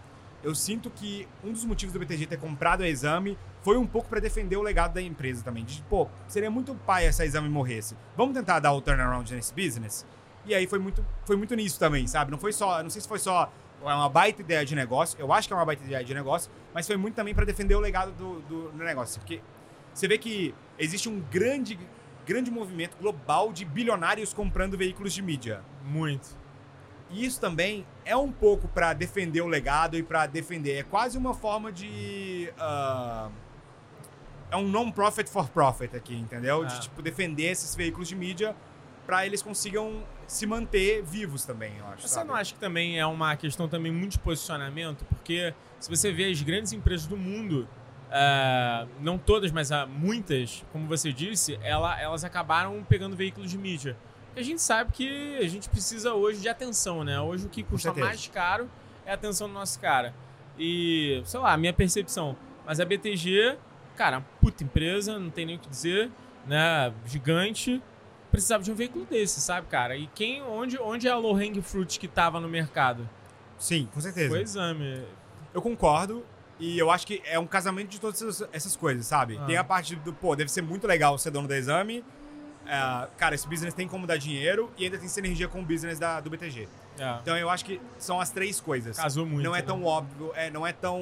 [0.43, 4.09] Eu sinto que um dos motivos do BTG ter comprado a Exame foi um pouco
[4.09, 5.65] pra defender o legado da empresa também.
[5.65, 7.95] De, pô, seria muito pai se a Exame morresse.
[8.17, 10.07] Vamos tentar dar o turnaround nesse business?
[10.47, 12.31] E aí foi muito, foi muito nisso também, sabe?
[12.31, 15.47] Não foi só, não sei se foi só uma baita ideia de negócio, eu acho
[15.47, 18.13] que é uma baita ideia de negócio, mas foi muito também pra defender o legado
[18.13, 19.21] do, do, do negócio.
[19.21, 19.41] Porque
[19.93, 21.79] você vê que existe um grande,
[22.27, 25.63] grande movimento global de bilionários comprando veículos de mídia.
[25.85, 26.37] Muito.
[27.11, 30.79] E isso também é um pouco pra defender o legado e pra defender.
[30.79, 32.53] É quase uma forma de.
[32.59, 33.31] ah,
[34.51, 36.63] é um non-profit for profit aqui, entendeu?
[36.63, 36.67] Ah.
[36.67, 38.55] De tipo, defender esses veículos de mídia
[39.07, 42.03] pra eles consigam se manter vivos também, eu acho.
[42.03, 42.29] Você sabe?
[42.29, 45.05] não acha que também é uma questão também muito de posicionamento?
[45.05, 47.69] Porque se você vê as grandes empresas do mundo,
[48.17, 53.59] ah, não todas, mas há muitas, como você disse, ela- elas acabaram pegando veículos de
[53.59, 53.97] mídia.
[54.37, 57.21] A gente sabe que a gente precisa hoje de atenção, né?
[57.21, 58.71] Hoje o que custa mais caro
[59.05, 60.15] é a atenção do nosso cara.
[60.59, 62.37] E, sei lá, a minha percepção.
[62.65, 63.57] Mas a BTG,
[63.97, 66.11] cara, puta empresa, não tem nem o que dizer,
[66.47, 66.93] né?
[67.07, 67.83] Gigante.
[68.31, 69.97] Precisava de um veículo desse, sabe, cara?
[69.97, 73.09] E quem, onde, onde é a low hang fruit que tava no mercado?
[73.59, 74.29] Sim, com certeza.
[74.29, 75.03] Foi exame.
[75.53, 76.25] Eu concordo.
[76.59, 79.39] E eu acho que é um casamento de todas essas, coisas, sabe?
[79.41, 79.45] Ah.
[79.45, 82.05] Tem a parte do, pô, deve ser muito legal ser dono da exame.
[82.67, 85.99] É, cara, esse business tem como dar dinheiro e ainda tem sinergia com o business
[85.99, 86.69] da, do BTG.
[86.99, 88.97] É, Então eu acho que são as três coisas.
[88.97, 89.45] casou muito.
[89.45, 89.67] não é né?
[89.67, 90.99] tão óbvio, é, não é tão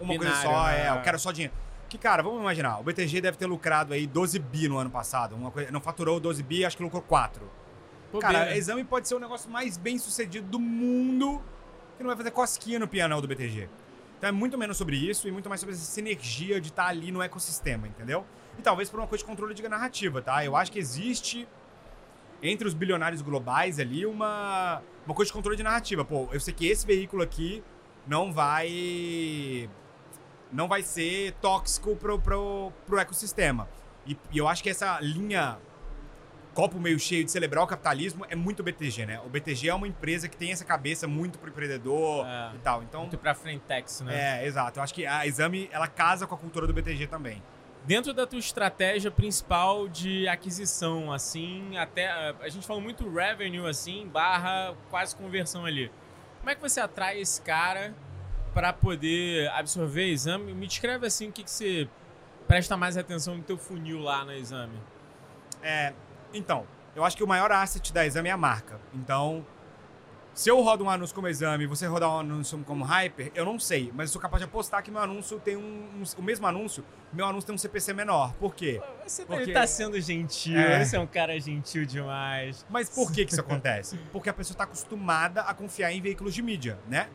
[0.00, 0.86] uma coisa Binário, só, né?
[0.86, 1.54] é, eu quero só dinheiro.
[1.88, 5.36] Que, cara, vamos imaginar, o BTG deve ter lucrado aí 12 bi no ano passado.
[5.36, 7.48] Uma coisa, não faturou 12 bi, acho que lucrou 4.
[8.12, 8.38] Bobeira.
[8.38, 11.40] Cara, exame pode ser o negócio mais bem sucedido do mundo
[11.96, 13.68] que não vai fazer cosquinha no pianão do BTG.
[14.18, 17.12] Então é muito menos sobre isso e muito mais sobre essa sinergia de estar ali
[17.12, 18.24] no ecossistema, entendeu?
[18.58, 20.44] E talvez por uma coisa de controle de narrativa, tá?
[20.44, 21.46] Eu acho que existe
[22.42, 26.04] entre os bilionários globais ali uma, uma coisa de controle de narrativa.
[26.04, 27.62] Pô, eu sei que esse veículo aqui
[28.06, 29.68] não vai
[30.52, 33.68] não vai ser tóxico pro, pro, pro ecossistema.
[34.06, 35.58] E, e eu acho que essa linha
[36.56, 39.20] copo meio cheio de celebrar o capitalismo é muito BTG, né?
[39.26, 42.54] O BTG é uma empresa que tem essa cabeça muito pro empreendedor É.
[42.54, 42.82] e tal.
[42.82, 44.40] Então, Muito pra Frentex, né?
[44.42, 44.78] é, exato.
[44.78, 47.42] Eu acho que a Exame, ela casa com a cultura do BTG também.
[47.84, 52.08] Dentro da tua estratégia principal de aquisição, assim, até.
[52.40, 55.92] A gente falou muito revenue, assim, barra quase conversão ali.
[56.38, 57.94] Como é que você atrai esse cara
[58.54, 60.54] pra poder absorver exame?
[60.54, 61.86] Me descreve assim o que, que você
[62.48, 64.80] presta mais atenção no teu funil lá no exame.
[65.62, 65.92] É,
[66.36, 68.80] então, eu acho que o maior asset da Exame é a marca.
[68.94, 69.44] Então,
[70.34, 73.44] se eu rodo um anúncio como Exame e você rodar um anúncio como Hyper, eu
[73.44, 73.90] não sei.
[73.94, 76.84] Mas eu sou capaz de apostar que meu anúncio tem um, um- o mesmo anúncio,
[77.12, 78.34] meu anúncio tem um CPC menor.
[78.34, 78.80] Por quê?
[79.06, 80.84] Você Porque- tá sendo gentil, É.
[80.84, 82.66] você é um cara gentil demais.
[82.68, 83.98] Mas por que, que isso acontece?
[84.12, 87.08] Porque a pessoa está acostumada a confiar em veículos de mídia, né?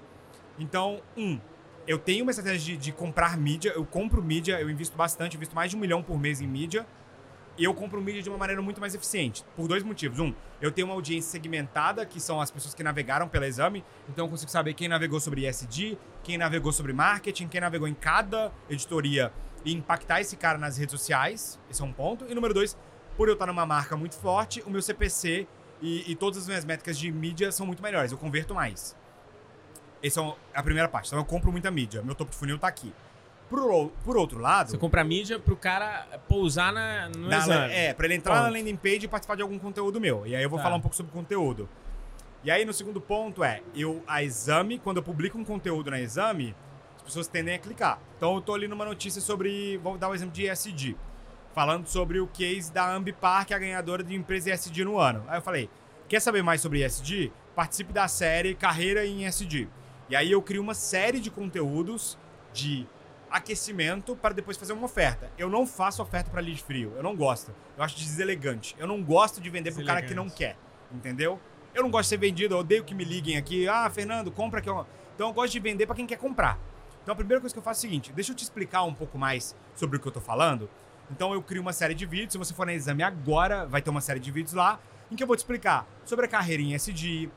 [0.57, 1.39] Então, um,
[1.87, 5.37] eu tenho uma estratégia de, de comprar mídia, eu compro mídia, eu invisto bastante, eu
[5.37, 6.85] invisto mais de um milhão por mês em mídia,
[7.57, 9.43] eu compro mídia de uma maneira muito mais eficiente.
[9.55, 10.19] Por dois motivos.
[10.19, 14.25] Um, eu tenho uma audiência segmentada, que são as pessoas que navegaram pela exame, então
[14.25, 18.51] eu consigo saber quem navegou sobre ESG, quem navegou sobre marketing, quem navegou em cada
[18.69, 19.31] editoria
[19.65, 21.59] e impactar esse cara nas redes sociais.
[21.69, 22.25] Esse é um ponto.
[22.29, 22.77] E número dois,
[23.17, 25.47] por eu estar numa marca muito forte, o meu CPC
[25.81, 28.11] e, e todas as minhas métricas de mídia são muito melhores.
[28.11, 28.95] Eu converto mais.
[30.03, 31.07] Essa é a primeira parte.
[31.07, 32.01] Então eu compro muita mídia.
[32.01, 32.93] Meu topo de funil tá aqui.
[33.51, 34.71] Por, por outro lado.
[34.71, 37.73] Você compra mídia pro cara pousar na, no na- exame.
[37.73, 40.25] é, pra ele entrar na landing page e participar de algum conteúdo meu.
[40.25, 40.63] E aí eu vou Tá.
[40.63, 41.67] falar um pouco sobre conteúdo.
[42.43, 45.99] E aí no segundo ponto é, eu a exame, quando eu publico um conteúdo na
[46.01, 46.55] exame,
[46.95, 47.99] as pessoas tendem a clicar.
[48.17, 50.95] Então eu tô ali numa notícia sobre, vou dar o exemplo de ESG.
[51.53, 55.21] falando sobre o case da Ambipar, que é a ganhadora de empresa ESG no ano.
[55.27, 55.69] Aí eu falei,
[56.07, 57.29] quer saber mais sobre ESG?
[57.53, 59.67] Participe da série Carreira em ESG.
[60.09, 62.17] E aí eu crio uma série de conteúdos
[62.53, 62.87] de
[63.31, 65.31] aquecimento para depois fazer uma oferta.
[65.37, 67.53] Eu não faço oferta para lead frio, eu não gosto.
[67.77, 68.75] Eu acho deselegante.
[68.77, 70.57] Eu não gosto de vender pro cara que não quer,
[70.91, 71.39] entendeu?
[71.73, 73.67] Eu não gosto de ser vendido, eu odeio que me liguem aqui.
[73.67, 74.69] Ah, Fernando, compra aqui.
[75.15, 76.59] Então eu gosto de vender para quem quer comprar.
[77.01, 78.93] Então a primeira coisa que eu faço é o seguinte: deixa eu te explicar um
[78.93, 80.69] pouco mais sobre o que eu tô falando.
[81.09, 82.33] Então eu crio uma série de vídeos.
[82.33, 85.23] Se você for na exame agora, vai ter uma série de vídeos lá em que
[85.23, 87.29] eu vou te explicar sobre a carreira em SD,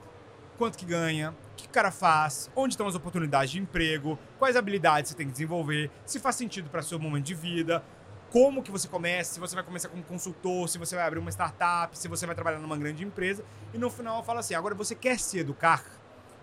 [0.57, 4.57] quanto que ganha, o que o cara faz, onde estão as oportunidades de emprego, quais
[4.57, 7.83] habilidades você tem que desenvolver, se faz sentido para seu momento de vida,
[8.35, 11.31] como que você começa, se você vai começar como consultor, se você vai abrir uma
[11.31, 13.45] startup, se você vai trabalhar numa grande empresa.
[13.73, 15.85] E no final eu falo assim: agora você quer se educar?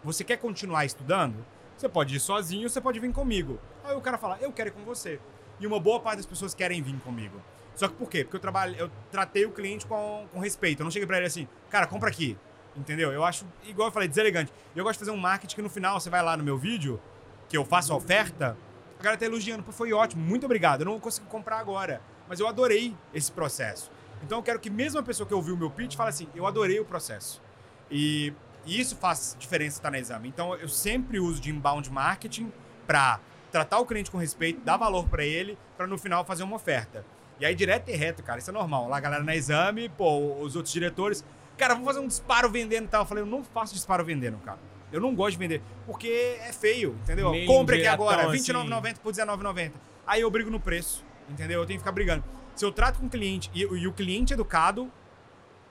[0.01, 1.45] Você quer continuar estudando?
[1.77, 3.59] Você pode ir sozinho, você pode vir comigo.
[3.83, 5.19] Aí o cara fala: eu quero ir com você.
[5.59, 7.41] E uma boa parte das pessoas querem vir comigo.
[7.75, 8.23] Só que por quê?
[8.23, 10.79] Porque eu trabalho, eu tratei o cliente com, com respeito.
[10.79, 12.37] Eu não cheguei pra ele assim, cara, compra aqui.
[12.75, 13.11] Entendeu?
[13.11, 14.51] Eu acho, igual eu falei, deselegante.
[14.75, 17.01] Eu gosto de fazer um marketing que no final você vai lá no meu vídeo,
[17.49, 18.57] que eu faço a oferta,
[18.97, 20.81] a galera tá elogiando, pô, foi ótimo, muito obrigado.
[20.81, 23.91] Eu não consigo comprar agora, mas eu adorei esse processo.
[24.23, 26.45] Então eu quero que mesmo a pessoa que ouviu o meu pitch fale assim, eu
[26.45, 27.41] adorei o processo.
[27.89, 28.33] E,
[28.65, 30.29] e isso faz diferença estar tá no exame.
[30.29, 32.53] Então eu sempre uso de inbound marketing
[32.85, 33.19] para
[33.51, 37.03] tratar o cliente com respeito, dar valor para ele, para no final fazer uma oferta.
[37.39, 38.87] E aí direto e reto, cara, isso é normal.
[38.87, 41.25] Lá a galera na exame, pô, os outros diretores,
[41.61, 43.03] cara, vamos fazer um disparo vendendo e tal.
[43.03, 44.59] Eu falei, eu não faço disparo vendendo, cara.
[44.91, 47.31] Eu não gosto de vender, porque é feio, entendeu?
[47.31, 48.51] Meio Compre aqui agora, assim.
[48.51, 49.71] R$29,90 por R$19,90.
[50.05, 51.61] Aí eu brigo no preço, entendeu?
[51.61, 52.23] Eu tenho que ficar brigando.
[52.55, 54.91] Se eu trato com o cliente e, e o cliente educado,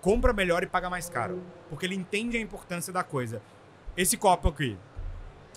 [0.00, 1.42] compra melhor e paga mais caro.
[1.68, 3.42] Porque ele entende a importância da coisa.
[3.96, 4.78] Esse copo aqui,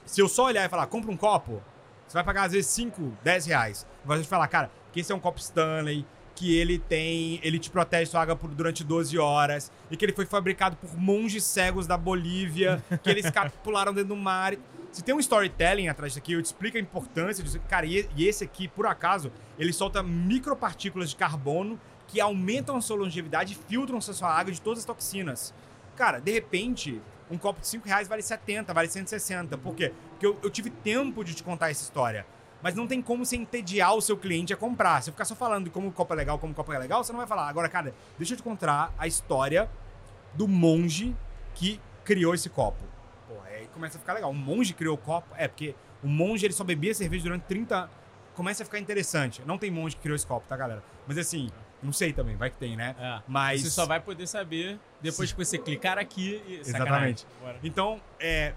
[0.06, 1.62] se eu só olhar e falar, compra um copo,
[2.06, 3.88] você vai pagar às vezes 5, 10 reais.
[4.04, 7.40] Vai falar, cara, que esse é um copo Stanley, que ele tem.
[7.44, 10.96] Ele te protege sua água por, durante 12 horas, e que ele foi fabricado por
[10.98, 14.56] monges cegos da Bolívia, que eles capularam dentro do mar.
[14.92, 17.60] Se tem um storytelling atrás disso aqui, eu te explico a importância disso.
[17.68, 22.82] Cara, e, e esse aqui, por acaso, ele solta micropartículas de carbono que aumentam a
[22.82, 25.54] sua longevidade e filtram a sua água de todas as toxinas.
[25.96, 29.58] Cara, de repente, um copo de 5 reais vale 70, vale 160.
[29.58, 29.92] Por quê?
[30.12, 32.26] Porque eu, eu tive tempo de te contar essa história.
[32.64, 35.04] Mas não tem como você entediar o seu cliente a comprar.
[35.04, 36.80] Se eu ficar só falando de como o copo é legal, como o copo é
[36.80, 37.50] legal, você não vai falar.
[37.50, 39.70] Agora, cara, deixa eu te contar a história
[40.34, 41.14] do monge
[41.54, 42.82] que criou esse copo.
[43.28, 44.32] Pô, aí começa a ficar legal.
[44.32, 45.28] O monge criou o copo?
[45.36, 47.92] É, porque o monge ele só bebia cerveja durante 30 anos.
[48.34, 49.42] Começa a ficar interessante.
[49.46, 50.82] Não tem monge que criou esse copo, tá, galera?
[51.06, 51.50] Mas assim,
[51.84, 52.96] não sei também, vai que tem, né?
[52.98, 53.22] É.
[53.28, 53.62] Mas.
[53.62, 56.60] Você só vai poder saber depois que você clicar aqui e.
[56.60, 57.28] Exatamente.
[57.62, 58.54] Então, é,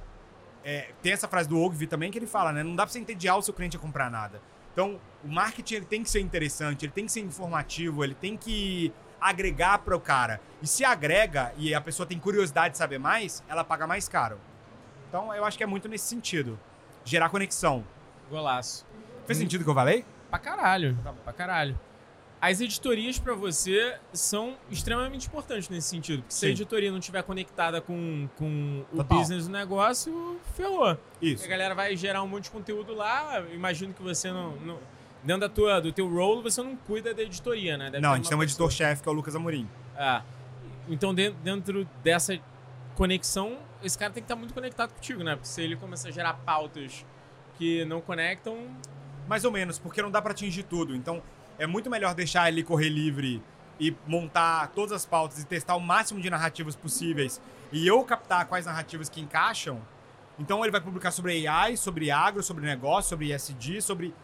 [0.66, 2.64] é, tem essa frase do Ogilvy também que ele fala, né?
[2.64, 4.42] Não dá pra você entediar o seu cliente a comprar nada.
[4.72, 8.36] Então, o marketing ele tem que ser interessante, ele tem que ser informativo, ele tem
[8.36, 10.40] que agregar para o cara.
[10.60, 14.40] E se agrega e a pessoa tem curiosidade de saber mais, ela paga mais caro.
[15.08, 16.58] Então, eu acho que é muito nesse sentido.
[17.04, 17.84] Gerar conexão.
[18.28, 18.84] Golaço.
[19.24, 20.04] Fez sentido o que eu falei?
[20.28, 20.98] Pra caralho.
[21.22, 21.78] Pra caralho.
[22.40, 26.20] As editorias pra você são extremamente importantes nesse sentido.
[26.22, 26.52] Porque se a Sim.
[26.52, 29.18] editoria não estiver conectada com, com o Total.
[29.18, 30.96] business do negócio, ferrou.
[31.20, 31.44] Isso.
[31.44, 33.42] A galera vai gerar um monte de conteúdo lá.
[33.52, 34.54] Imagino que você não.
[34.56, 34.78] não-
[35.24, 37.86] dentro da tua, do teu role, você não cuida da editoria, né?
[37.90, 39.68] Deve Não, a gente tem um editor-chefe que é o Lucas Amorim.
[39.96, 40.22] Ah,
[40.88, 42.38] então dentro, dentro dessa
[42.94, 45.34] conexão, esse cara tem que estar muito conectado contigo, né?
[45.34, 47.04] Porque se ele começar a gerar pautas
[47.58, 48.68] que não conectam,
[49.28, 50.94] Mais ou menos, porque não dá pra atingir tudo.
[50.94, 51.20] Então,
[51.58, 53.42] é muito melhor deixar ele correr livre
[53.78, 57.40] e montar todas as pautas e testar o máximo de narrativas possíveis
[57.72, 59.80] e eu captar quais narrativas que encaixam.
[60.38, 64.14] Então, ele vai publicar sobre AI, sobre agro, sobre negócio, sobre ESG, sobre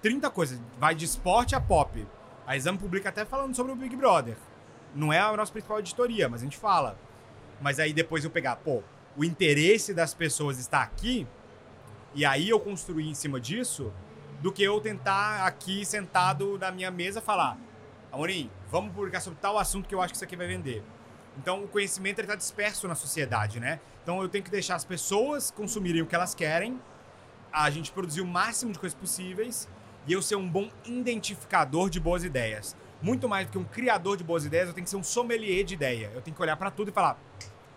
[0.00, 0.60] 30 coisas.
[0.78, 2.06] Vai de esporte a pop.
[2.46, 4.36] A Exame publica até falando sobre o Big Brother.
[4.94, 6.96] Não é a nossa principal editoria, mas a gente fala.
[7.60, 8.82] Mas aí depois eu pegar, pô,
[9.16, 11.26] o interesse das pessoas está aqui,
[12.14, 13.92] e aí eu construir em cima disso,
[14.40, 17.58] do que eu tentar aqui sentado na minha mesa falar:
[18.10, 20.82] Amorim, vamos publicar sobre tal assunto que eu acho que isso aqui vai vender.
[21.38, 23.80] Então o conhecimento está disperso na sociedade, né?
[24.02, 26.80] Então eu tenho que deixar as pessoas consumirem o que elas querem,
[27.52, 29.68] a gente produzir o máximo de coisas possíveis
[30.06, 32.76] e eu ser um bom identificador de boas ideias.
[33.02, 35.64] Muito mais do que um criador de boas ideias, eu tenho que ser um sommelier
[35.64, 36.10] de ideia.
[36.14, 37.18] Eu tenho que olhar para tudo e falar: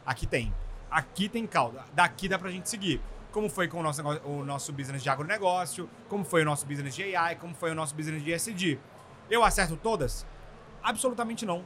[0.05, 0.53] aqui tem,
[0.89, 3.01] aqui tem calda, daqui dá pra gente seguir.
[3.33, 6.95] Como foi com o nosso, o nosso business de agronegócio, como foi o nosso business
[6.95, 8.79] de AI, como foi o nosso business de SD.
[9.29, 10.25] Eu acerto todas?
[10.81, 11.65] Absolutamente não.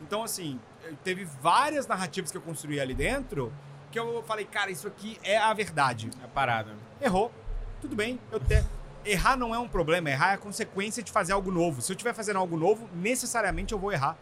[0.00, 0.60] Então, assim,
[1.02, 3.52] teve várias narrativas que eu construí ali dentro
[3.90, 6.10] que eu falei, cara, isso aqui é a verdade.
[6.22, 6.74] é parada.
[7.00, 7.32] Errou.
[7.80, 8.20] Tudo bem.
[8.30, 8.62] Eu te...
[9.04, 11.80] errar não é um problema, errar é a consequência de fazer algo novo.
[11.80, 14.16] Se eu estiver fazendo algo novo, necessariamente eu vou errar.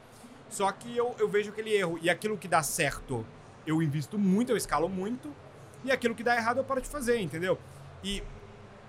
[0.49, 1.99] Só que eu, eu vejo aquele erro.
[2.01, 3.27] E aquilo que dá certo,
[3.66, 5.35] eu invisto muito, eu escalo muito.
[5.85, 7.59] E aquilo que dá errado, eu paro de fazer, entendeu?
[8.03, 8.23] E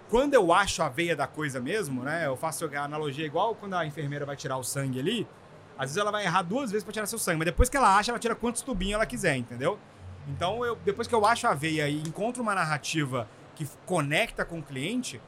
[0.09, 2.25] quando eu acho a veia da coisa mesmo, né?
[2.25, 5.27] Eu faço a analogia igual quando a enfermeira vai tirar o sangue ali.
[5.77, 7.95] Às vezes ela vai errar duas vezes para tirar seu sangue, mas depois que ela
[7.97, 9.77] acha, ela tira quantos tubinhos ela quiser, entendeu?
[10.27, 14.59] Então, eu, depois que eu acho a veia e encontro uma narrativa que conecta com
[14.59, 15.21] o cliente,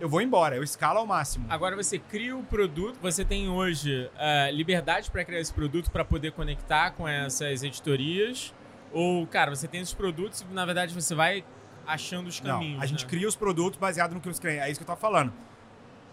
[0.00, 1.46] eu vou embora, eu escalo ao máximo.
[1.48, 6.04] Agora você cria o produto, você tem hoje uh, liberdade para criar esse produto para
[6.04, 8.54] poder conectar com essas editorias?
[8.92, 11.44] Ou, cara, você tem esses produtos e na verdade você vai
[11.86, 12.76] achando os caminhos?
[12.76, 13.10] Não, a gente né?
[13.10, 14.62] cria os produtos baseado no que os clientes.
[14.62, 15.32] É isso que eu tava falando.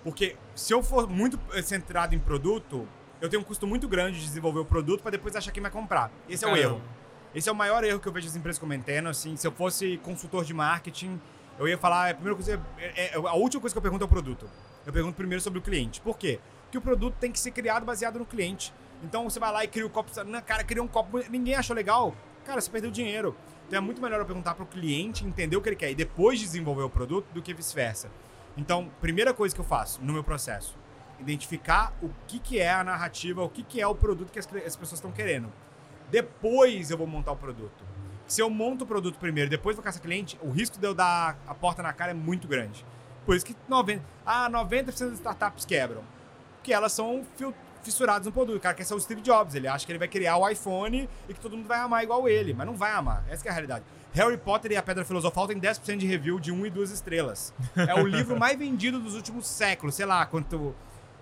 [0.04, 2.88] Porque se eu for muito centrado em produto,
[3.20, 5.72] eu tenho um custo muito grande de desenvolver o produto para depois achar quem vai
[5.72, 6.12] comprar.
[6.30, 6.76] Esse é o Caramba.
[6.76, 6.82] erro.
[7.34, 9.10] Esse é o maior erro que eu vejo as empresas cometendo.
[9.10, 11.20] Assim, se eu fosse consultor de marketing,
[11.58, 14.06] eu ia falar, a primeira coisa, é, é- a última coisa que eu pergunto é
[14.06, 14.50] o produto.
[14.86, 16.00] Eu pergunto primeiro sobre o cliente.
[16.02, 16.40] Por quê?
[16.64, 18.74] Porque o produto tem que ser criado baseado no cliente.
[19.04, 20.12] Então você vai lá e cria o copo,
[20.46, 22.16] cara, cria um copo, ninguém achou legal.
[22.46, 23.36] Cara, você perdeu dinheiro.
[23.68, 25.96] Então é muito melhor eu perguntar para o cliente, entender o que ele quer e
[25.96, 28.10] depois desenvolver o produto do que vice-versa.
[28.56, 30.78] Então, primeira coisa que eu faço no meu processo,
[31.20, 34.46] identificar o que, que é a narrativa, o que, que é o produto que as,
[34.48, 35.52] as pessoas estão querendo.
[36.10, 37.84] Depois eu vou montar o produto.
[38.28, 41.38] Se eu monto o produto primeiro, depois vou caçar cliente, o risco de eu dar
[41.48, 42.86] a porta na cara é muito grande.
[43.26, 46.04] Por isso que 90, ah, 90% das startups quebram.
[46.58, 47.26] Porque elas são
[47.86, 48.58] fissuradas no produto.
[48.58, 49.56] O cara quer ser o Steve Jobs.
[49.56, 52.28] Ele acha que ele vai criar o iPhone e que todo mundo vai amar igual
[52.28, 52.54] ele.
[52.54, 53.24] Mas não vai amar.
[53.30, 53.86] Essa é a realidade.
[54.14, 57.54] Harry Potter e a Pedra Filosofal tem 10% de review de 1 e 2 estrelas.
[57.76, 59.96] É o livro mais vendido dos últimos séculos.
[59.96, 60.76] Sei lá quanto...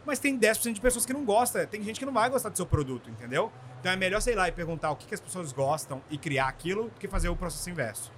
[0.06, 1.66] Mas tem 10% de pessoas que não gostam.
[1.66, 3.52] Tem gente que não vai gostar do seu produto, entendeu?
[3.80, 6.48] Então é melhor, sei lá, e perguntar o que, que as pessoas gostam e criar
[6.48, 8.12] aquilo do que fazer o processo inverso.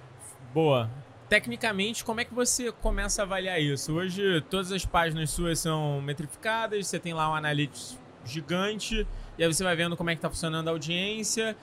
[0.52, 0.90] Boa.
[1.28, 3.92] Tecnicamente, como é que você começa a avaliar isso?
[3.92, 9.06] Hoje, todas as páginas suas são metrificadas, você tem lá um analytics gigante,
[9.38, 11.56] e aí você vai vendo como é que tá funcionando a audiência.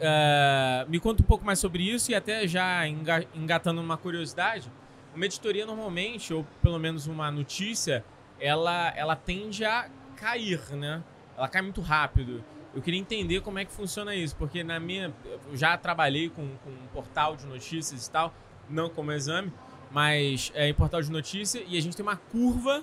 [0.00, 4.70] Ah, me conta um pouco mais sobre isso e até já enga- engatando uma curiosidade.
[5.14, 8.04] Uma editoria normalmente, ou pelo menos uma notícia,
[8.40, 11.02] ela, ela tende a cair, né?
[11.36, 12.42] Ela cai muito rápido.
[12.74, 15.12] Eu queria entender como é que funciona isso, porque na minha.
[15.50, 18.32] Eu já trabalhei com, com um portal de notícias e tal,
[18.68, 19.52] não como exame,
[19.90, 22.82] mas é em portal de notícia e a gente tem uma curva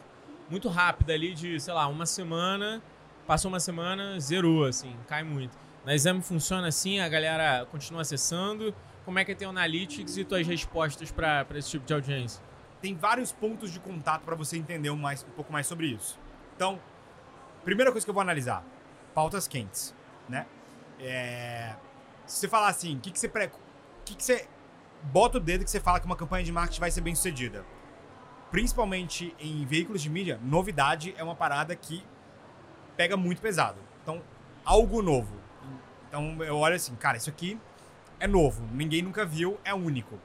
[0.49, 2.81] muito rápida ali de, sei lá, uma semana,
[3.29, 5.55] passou uma semana, zerou, assim, cai muito.
[5.85, 8.73] Na exame funciona assim, a galera continua acessando.
[9.05, 12.41] Como é que é teu analytics e tuas respostas para esse tipo de audiência?
[12.81, 16.19] tem vários pontos de contato para você entender um, mais, um pouco mais sobre isso.
[16.55, 16.79] Então,
[17.63, 18.63] primeira coisa que eu vou analisar,
[19.13, 19.93] pautas quentes,
[20.27, 20.45] né?
[20.99, 21.75] É,
[22.25, 23.51] se você falar assim, o que, que você pré,
[24.05, 24.47] que, que você
[25.03, 27.65] bota o dedo que você fala que uma campanha de marketing vai ser bem sucedida?
[28.51, 32.03] Principalmente em veículos de mídia, novidade é uma parada que
[32.99, 33.77] pega muito pesado.
[34.03, 34.21] Então,
[34.65, 35.33] algo novo.
[36.09, 37.57] Então, eu olho assim, cara, isso aqui
[38.19, 40.19] é novo, ninguém nunca viu, é único.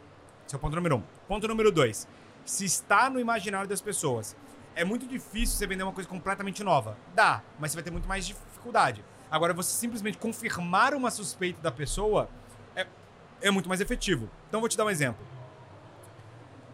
[0.44, 1.02] Esse é o ponto número um.
[1.28, 2.08] Ponto número dois.
[2.44, 4.34] Se está no imaginário das pessoas.
[4.74, 6.98] É muito difícil você vender uma coisa completamente nova.
[7.14, 9.04] Dá, mas você vai ter muito mais dificuldade.
[9.30, 12.28] Agora, você simplesmente confirmar uma suspeita da pessoa
[12.74, 12.88] é,
[13.40, 14.28] é muito mais efetivo.
[14.48, 15.24] Então, vou te dar um exemplo.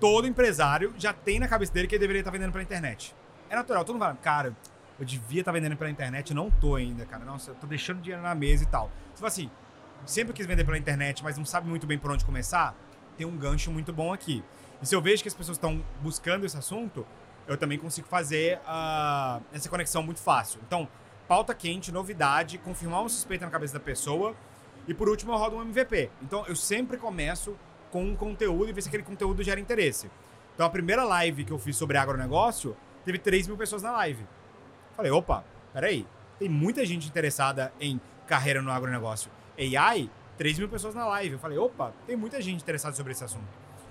[0.00, 3.14] Todo empresário já tem na cabeça dele que ele deveria estar vendendo pela internet.
[3.50, 4.56] É natural, todo mundo fala, cara,
[5.00, 7.24] eu devia estar vendendo pela internet, não tô ainda, cara.
[7.24, 8.90] Nossa, eu tô deixando dinheiro na mesa e tal.
[9.14, 9.50] Fala assim,
[10.04, 12.74] sempre quis vender pela internet, mas não sabe muito bem por onde começar,
[13.16, 14.44] tem um gancho muito bom aqui.
[14.82, 17.06] E se eu vejo que as pessoas estão buscando esse assunto,
[17.48, 20.60] eu também consigo fazer ah, essa conexão muito fácil.
[20.66, 20.86] Então,
[21.26, 24.34] pauta quente, novidade, confirmar uma suspeita na cabeça da pessoa.
[24.86, 26.10] E por último, eu rodo um MVP.
[26.22, 27.56] Então, eu sempre começo
[27.90, 30.10] com um conteúdo e ver se aquele conteúdo gera interesse.
[30.54, 34.26] Então, a primeira live que eu fiz sobre agronegócio, teve 3 mil pessoas na live.
[35.00, 36.06] Falei, opa, peraí,
[36.38, 39.30] tem muita gente interessada em carreira no agronegócio.
[39.58, 41.32] AI, 3 mil pessoas na live.
[41.32, 43.48] Eu falei, opa, tem muita gente interessada sobre esse assunto.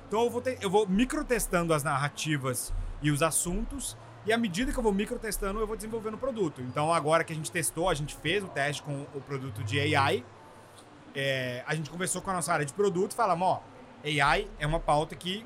[0.08, 4.72] Então eu vou, ter, eu vou microtestando as narrativas e os assuntos, e à medida
[4.72, 6.62] que eu vou microtestando, eu vou desenvolvendo o produto.
[6.62, 9.96] Então agora que a gente testou, a gente fez o teste com o produto de
[9.96, 10.24] AI,
[11.16, 13.64] é, a gente conversou com a nossa área de produto e falamos, ó,
[14.06, 15.44] AI é uma pauta que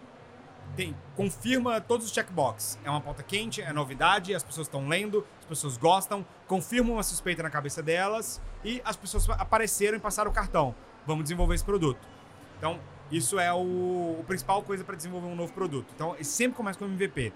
[0.76, 2.80] tem, confirma todos os checkbox.
[2.84, 7.03] É uma pauta quente, é novidade, as pessoas estão lendo, as pessoas gostam, confirmam uma
[7.03, 10.74] suspeita na cabeça delas e as pessoas apareceram e passaram o cartão.
[11.05, 12.07] Vamos desenvolver esse produto.
[12.57, 12.80] Então,
[13.11, 15.88] isso é o, o principal coisa para desenvolver um novo produto.
[15.93, 17.34] Então, e sempre começa com MVP.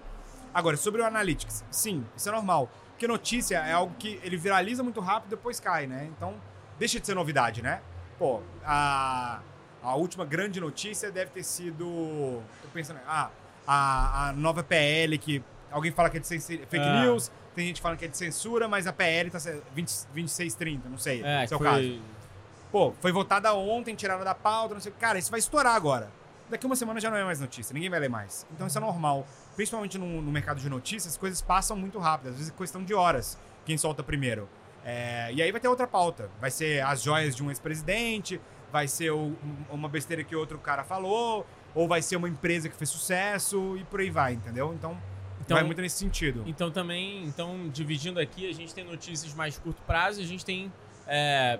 [0.52, 2.68] Agora, sobre o Analytics, sim, isso é normal.
[2.90, 6.10] Porque notícia é algo que ele viraliza muito rápido e depois cai, né?
[6.16, 6.34] Então,
[6.78, 7.80] deixa de ser novidade, né?
[8.18, 9.40] Pô, a,
[9.82, 12.42] a última grande notícia deve ter sido.
[12.62, 13.00] Tô pensando.
[13.06, 13.30] Ah,
[13.66, 17.02] a, a nova PL que alguém fala que é de fake Ah.
[17.02, 20.88] news, tem gente falando que é de censura, mas a PL tá se- 20, 2630,
[20.88, 21.22] não sei.
[21.24, 21.98] É, se é o foi- caso.
[22.70, 24.92] Pô, foi votada ontem, tiraram da pauta, não sei.
[24.98, 26.10] Cara, isso vai estourar agora.
[26.50, 28.46] Daqui uma semana já não é mais notícia, ninguém vai ler mais.
[28.52, 29.26] Então isso é normal.
[29.56, 32.82] Principalmente no, no mercado de notícias, as coisas passam muito rápido, às vezes é questão
[32.84, 34.48] de horas quem solta primeiro.
[34.84, 36.30] É, e aí vai ter outra pauta.
[36.40, 38.40] Vai ser as joias de um ex-presidente,
[38.72, 42.68] vai ser o- um- uma besteira que outro cara falou, ou vai ser uma empresa
[42.68, 44.72] que fez sucesso e por aí vai, entendeu?
[44.74, 44.96] Então,
[45.40, 46.42] Então- vai muito nesse sentido.
[46.46, 50.26] Então também, então dividindo aqui, a gente tem notícias mais de curto prazo, e a
[50.26, 50.72] gente tem
[51.10, 51.58] é,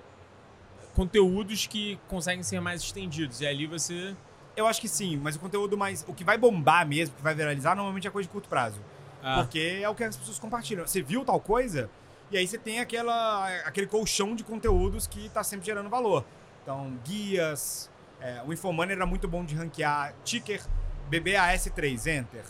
[0.95, 3.41] conteúdos que conseguem ser mais estendidos.
[3.41, 4.15] E ali você.
[4.55, 6.03] Eu acho que sim, mas o conteúdo mais.
[6.07, 8.79] O que vai bombar mesmo, que vai viralizar, normalmente é coisa de curto prazo.
[9.23, 10.85] Ah, Porque é o que as pessoas compartilham.
[10.85, 11.89] Você viu tal coisa,
[12.31, 16.23] e aí você tem aquela, aquele colchão de conteúdos que tá sempre gerando valor.
[16.69, 17.89] Então, guias.
[18.21, 20.61] é, o Infomoney era muito bom de ranquear ticker
[21.09, 22.43] BBAS3, Enter.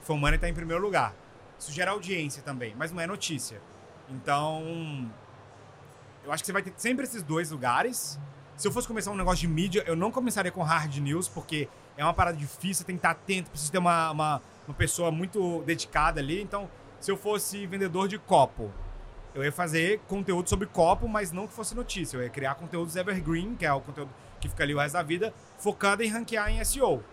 [0.00, 1.14] Infomoney tá em primeiro lugar.
[1.58, 3.60] Isso gera audiência também, mas não é notícia.
[4.08, 5.10] Então,
[6.24, 8.18] eu acho que você vai ter sempre esses dois lugares.
[8.56, 11.68] Se eu fosse começar um negócio de mídia, eu não começaria com hard news, porque
[11.98, 15.62] é uma parada difícil, tem que estar atento, precisa ter uma, uma, uma pessoa muito
[15.66, 16.40] dedicada ali.
[16.40, 16.66] Então,
[16.98, 18.72] se eu fosse vendedor de copo,
[19.36, 22.16] eu ia fazer conteúdo sobre copo, mas não que fosse notícia.
[22.16, 24.10] Eu ia criar conteúdos evergreen, que é o conteúdo
[24.40, 27.04] que fica ali o resto da vida, focado em ranquear em SEO.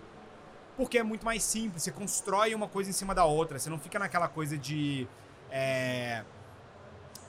[0.78, 3.78] Porque é muito mais simples, você constrói uma coisa em cima da outra, você não
[3.78, 5.06] fica naquela coisa de
[5.52, 6.24] é,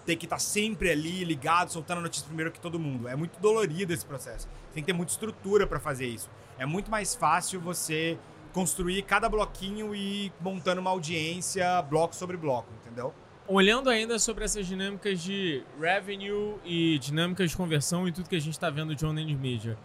[0.06, 3.08] ter que estar sempre ali ligado, soltando a notícia primeiro que todo mundo.
[3.08, 4.48] É muito dolorido esse processo.
[4.72, 6.30] Tem que ter muita estrutura para fazer isso.
[6.56, 8.16] É muito mais fácil você
[8.52, 13.12] construir cada bloquinho e ir montando uma audiência bloco sobre bloco, entendeu?
[13.46, 18.40] Olhando ainda sobre essas dinâmicas de revenue e dinâmicas de conversão e tudo que a
[18.40, 19.76] gente está vendo de on-end media,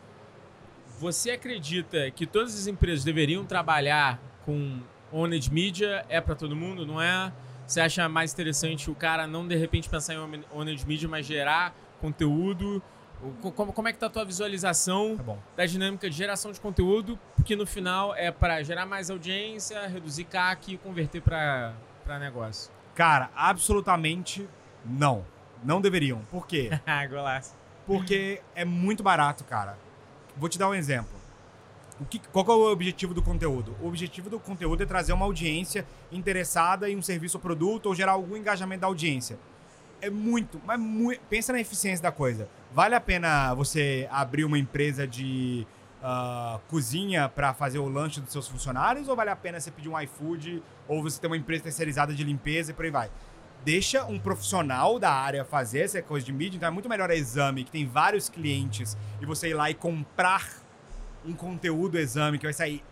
[0.98, 4.80] você acredita que todas as empresas deveriam trabalhar com
[5.12, 6.06] on-end media?
[6.08, 7.34] É para todo mundo, não é?
[7.68, 11.76] Você acha mais interessante o cara não de repente pensar em on-end media, mas gerar
[12.00, 12.82] conteúdo?
[13.42, 17.58] Como, é que tá a tua visualização Tá da dinâmica de geração de conteúdo, que
[17.58, 21.74] no final é para gerar mais audiência, reduzir CAC e converter para
[22.18, 22.79] negócio?
[23.00, 24.46] Cara, absolutamente
[24.84, 25.26] não.
[25.64, 26.20] Não deveriam.
[26.30, 26.70] Por quê?
[26.86, 27.56] Ah, Golaço.
[27.88, 29.78] Porque é muito barato, cara.
[30.36, 31.18] Vou te dar um exemplo.
[31.98, 33.74] O que, qual que é o objetivo do conteúdo?
[33.82, 37.96] O objetivo do conteúdo é trazer uma audiência interessada em um serviço ou produto ou
[37.96, 39.40] gerar algum engajamento da audiência.
[40.02, 41.22] É muito, mas muito.
[41.30, 42.50] Pensa na eficiência da coisa.
[42.70, 45.66] Vale a pena você abrir uma empresa de
[46.02, 49.90] ah, cozinha para fazer o lanche dos seus funcionários ou vale a pena você pedir
[49.90, 53.12] um iFood ou você ter uma empresa terceirizada de limpeza e por aí vai?
[53.64, 57.16] deixa um profissional da área fazer essa coisa de mídia, então é muito melhor a
[57.16, 60.48] exame, que tem vários clientes, e você ir lá e comprar
[61.26, 62.84] um conteúdo exame que vai sair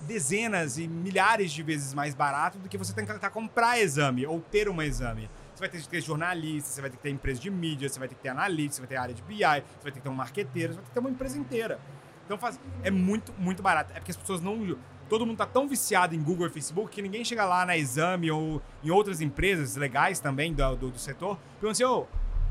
[0.00, 4.68] dezenas e milhares de vezes mais barato do que você tentar comprar exame ou ter
[4.68, 5.30] uma exame.
[5.54, 7.98] Você vai ter que ter jornalista, você vai ter que ter empresa de mídia, você
[7.98, 10.00] vai ter que ter analista, você vai ter área de BI, você vai ter que
[10.00, 11.78] ter um marqueteiro, você vai ter que ter uma empresa inteira.
[12.24, 13.92] Então faz, é muito, muito barato.
[13.92, 14.76] É porque as pessoas não.
[15.08, 18.30] Todo mundo tá tão viciado em Google e Facebook que ninguém chega lá na exame
[18.30, 22.06] ou em outras empresas legais também do, do, do setor pergunta assim: ô,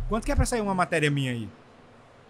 [0.08, 1.50] quanto que é pra sair uma matéria minha aí?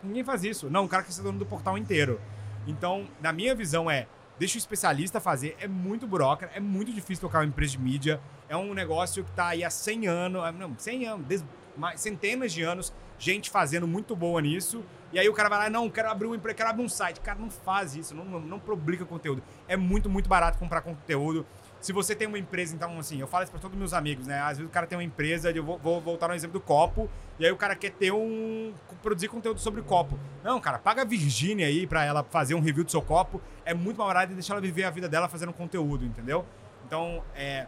[0.02, 0.70] Ninguém faz isso.
[0.70, 2.20] Não, o cara quer ser dono do portal inteiro.
[2.66, 4.08] Então, na minha visão, é
[4.40, 5.56] deixa o especialista fazer.
[5.60, 8.20] É muito burocrata, é muito difícil tocar uma empresa de mídia.
[8.50, 11.63] É um negócio que tá aí há 100 anos, não, 100 anos, des- mais-
[11.96, 14.84] centenas de anos, gente fazendo muito boa nisso.
[15.12, 17.20] E aí o cara vai lá, não, quero abrir um emprego, quero abrir um site.
[17.20, 19.44] Cara, não faz isso, não, não, não publica conteúdo.
[19.68, 21.46] É muito, muito barato comprar conteúdo.
[21.80, 24.26] Se você tem uma empresa, então, assim, eu falo isso pra todos os meus amigos,
[24.26, 24.40] né?
[24.40, 27.10] Às vezes o cara tem uma empresa, eu vou, vou voltar no exemplo do copo,
[27.38, 28.74] e aí o cara quer ter um.
[29.02, 30.18] produzir conteúdo sobre copo.
[30.44, 33.42] Não, cara, paga a Virgínia aí pra ela fazer um review do seu copo.
[33.66, 36.46] É muito mais barato e deixar ela viver a vida dela fazendo conteúdo, entendeu?
[36.86, 37.68] Então, é.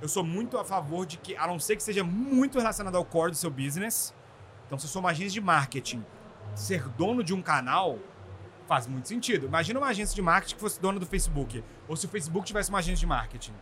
[0.00, 3.04] Eu sou muito a favor de que, a não ser que seja muito relacionado ao
[3.04, 4.14] core do seu business.
[4.66, 6.04] Então, se eu sou uma agência de marketing,
[6.54, 7.98] ser dono de um canal
[8.66, 9.46] faz muito sentido.
[9.46, 11.62] Imagina uma agência de marketing que fosse dona do Facebook.
[11.88, 13.52] Ou se o Facebook tivesse uma agência de marketing.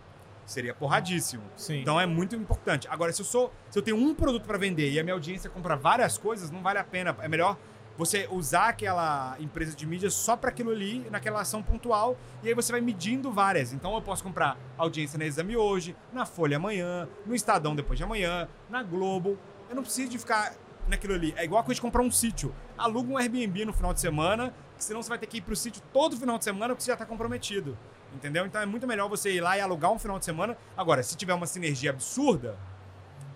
[0.45, 1.43] Seria porradíssimo.
[1.57, 1.81] Sim.
[1.81, 2.87] Então é muito importante.
[2.89, 5.51] Agora, se eu sou, se eu tenho um produto para vender e a minha audiência
[5.51, 7.17] compra várias coisas, não vale a pena.
[7.21, 7.57] É melhor
[7.99, 12.55] você usar aquela empresa de mídia só para aquilo ali, naquela ação pontual, e aí
[12.55, 13.73] você vai medindo várias.
[13.73, 18.05] Então eu posso comprar audiência na Exame hoje, na Folha amanhã, no Estadão depois de
[18.05, 19.37] amanhã, na Globo.
[19.69, 20.55] Eu não preciso de ficar
[20.87, 21.35] naquilo ali.
[21.37, 22.55] É igual a de comprar um sítio.
[22.79, 25.57] Aluga um Airbnb no final de semana, que senão você vai ter que ir pro
[25.57, 27.77] sítio todo final de semana porque você já tá comprometido.
[28.15, 28.47] Entendeu?
[28.47, 30.57] Então é muito melhor você ir lá e alugar um final de semana.
[30.77, 32.57] Agora, se tiver uma sinergia absurda,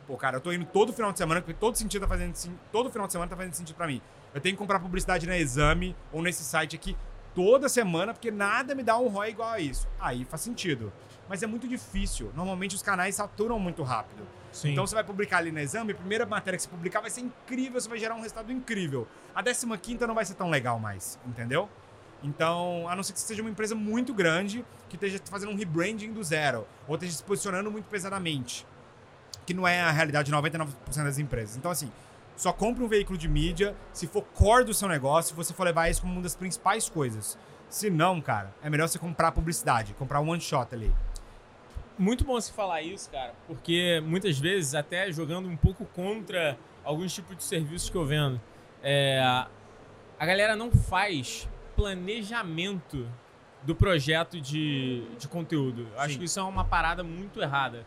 [0.07, 2.34] pô, cara, eu tô indo todo final de semana, porque todo sentido tá fazendo
[2.70, 4.00] todo final de semana tá fazendo sentido pra mim.
[4.34, 6.96] Eu tenho que comprar publicidade na Exame ou nesse site aqui
[7.34, 9.88] toda semana, porque nada me dá um ROI igual a isso.
[10.00, 10.92] Aí faz sentido.
[11.28, 12.30] Mas é muito difícil.
[12.34, 14.26] Normalmente os canais saturam muito rápido.
[14.50, 14.72] Sim.
[14.72, 17.22] Então você vai publicar ali no exame, a primeira matéria que você publicar vai ser
[17.22, 19.09] incrível, você vai gerar um resultado incrível.
[19.34, 21.68] A décima quinta não vai ser tão legal mais, entendeu?
[22.22, 25.57] Então, a não ser que você seja uma empresa muito grande, que esteja fazendo um
[25.57, 28.66] rebranding do zero, ou esteja se posicionando muito pesadamente,
[29.47, 30.68] que não é a realidade de 99%
[31.05, 31.57] das empresas.
[31.57, 31.90] Então, assim,
[32.36, 35.64] só compre um veículo de mídia se for core do seu negócio, se você for
[35.64, 37.38] levar isso como uma das principais coisas.
[37.68, 40.93] Se não, cara, é melhor você comprar publicidade, comprar um one shot ali.
[41.99, 47.14] Muito bom você falar isso, cara, porque muitas vezes, até jogando um pouco contra alguns
[47.14, 48.40] tipos de serviços que eu vendo,
[48.82, 53.09] é, a galera não faz planejamento
[53.62, 55.86] do projeto de, de conteúdo.
[55.93, 56.18] Eu acho Sim.
[56.18, 57.86] que isso é uma parada muito errada.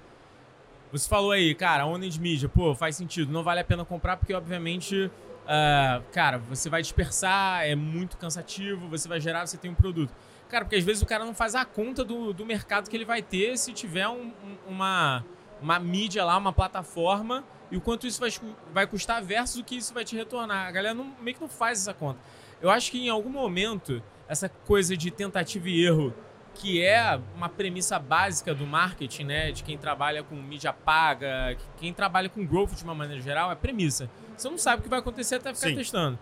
[0.97, 3.31] Você falou aí, cara, onda de mídia, pô, faz sentido.
[3.31, 5.09] Não vale a pena comprar porque, obviamente,
[5.47, 10.13] ah, cara, você vai dispersar, é muito cansativo, você vai gerar, você tem um produto.
[10.49, 13.05] Cara, porque às vezes o cara não faz a conta do, do mercado que ele
[13.05, 14.31] vai ter se tiver um-
[14.67, 15.25] uma,
[15.61, 18.29] uma mídia lá, uma plataforma, e o quanto isso vai,
[18.73, 20.67] vai custar versus o que isso vai te retornar.
[20.67, 22.19] A galera não, meio que não faz essa conta.
[22.61, 26.13] Eu acho que em algum momento, essa coisa de tentativa e erro,
[26.55, 29.51] que é uma premissa básica do marketing, né?
[29.51, 33.51] De quem trabalha com mídia paga, que- quem trabalha com growth de uma maneira geral,
[33.51, 34.09] é premissa.
[34.35, 35.75] Você não sabe o que vai acontecer até ficar Sim.
[35.75, 36.17] testando.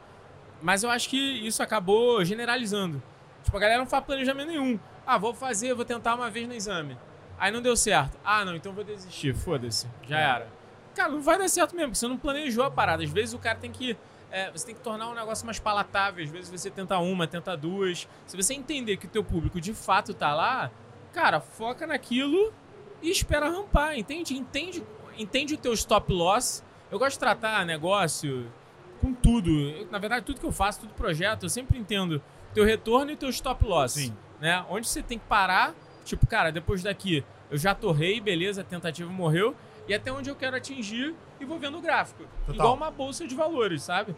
[0.62, 3.02] Mas eu acho que isso acabou generalizando.
[3.44, 4.80] Tipo, a galera não faz planejamento nenhum.
[5.06, 6.98] Ah, vou fazer, vou tentar uma vez no exame.
[7.40, 8.18] Aí não deu certo.
[8.24, 9.34] Ah, não, então vou desistir.
[9.36, 9.88] Foda-se.
[10.08, 10.24] Já É.
[10.24, 10.48] era.
[10.96, 13.04] Cara, não vai dar certo mesmo, porque você não planejou a parada.
[13.04, 13.98] Às vezes o cara tem que.
[14.34, 16.26] É, você tem que tornar um negócio mais palatável.
[16.26, 18.08] Às vezes você tenta uma, tenta duas.
[18.26, 20.72] Se você entender que o teu público de fato tá lá,
[21.14, 22.52] cara, foca naquilo
[23.00, 24.34] e espera rampar, entende?
[24.36, 24.84] Entende,
[25.20, 26.64] entende o teu stop loss.
[26.90, 28.52] Eu gosto de tratar negócio
[29.00, 29.52] com tudo.
[29.52, 32.20] Eu, na verdade, tudo que eu faço, tudo projeto, eu sempre entendo
[32.56, 33.94] teu retorno e teu stop loss.
[33.94, 34.18] Sim.
[34.42, 34.66] Né?
[34.68, 39.12] Onde você tem que parar, tipo, cara, depois daqui eu já torrei, beleza, a tentativa
[39.12, 39.56] morreu,
[39.88, 41.14] e até onde eu quero atingir
[41.44, 42.24] e vou vendo o gráfico.
[42.46, 42.56] Total.
[42.56, 44.16] Igual uma bolsa de valores, sabe?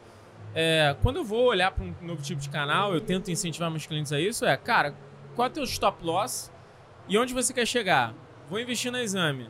[0.53, 3.85] É, quando eu vou olhar para um novo tipo de canal, eu tento incentivar meus
[3.85, 4.95] clientes a isso, é, cara,
[5.35, 6.51] qual é o teu stop loss
[7.09, 8.13] e onde você quer chegar?
[8.49, 9.49] Vou investir no exame.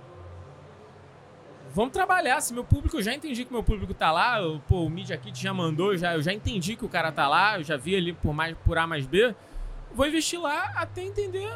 [1.76, 2.40] Vamos trabalhar.
[2.40, 5.18] Se meu público, eu já entendi que meu público tá lá, eu, pô, o Media
[5.18, 7.96] Kit já mandou, já, eu já entendi que o cara tá lá, eu já vi
[7.96, 9.36] ali por, mais, por A mais B.
[9.94, 11.52] Vou investir lá até entender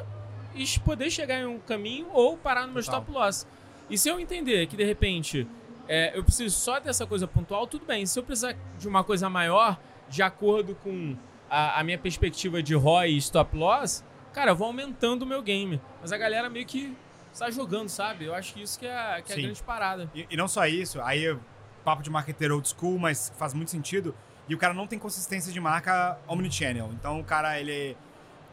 [0.53, 3.01] e poder chegar em um caminho ou parar no meu Total.
[3.01, 3.47] stop loss.
[3.89, 5.47] E se eu entender que de repente
[5.90, 8.06] é, eu preciso só dessa coisa pontual, tudo bem.
[8.06, 11.18] Se eu precisar de uma coisa maior, de acordo com
[11.50, 15.42] a, a minha perspectiva de ROI e stop loss, cara, eu vou aumentando o meu
[15.42, 15.82] game.
[16.00, 16.96] Mas a galera meio que
[17.34, 18.26] está jogando, sabe?
[18.26, 20.12] Eu acho que isso que é, que é a grande parada.
[20.14, 21.36] E, e não só isso, aí
[21.84, 24.14] papo de marketeiro old school, mas faz muito sentido.
[24.48, 26.92] E o cara não tem consistência de marca omnichannel.
[26.94, 27.98] Então o cara, ele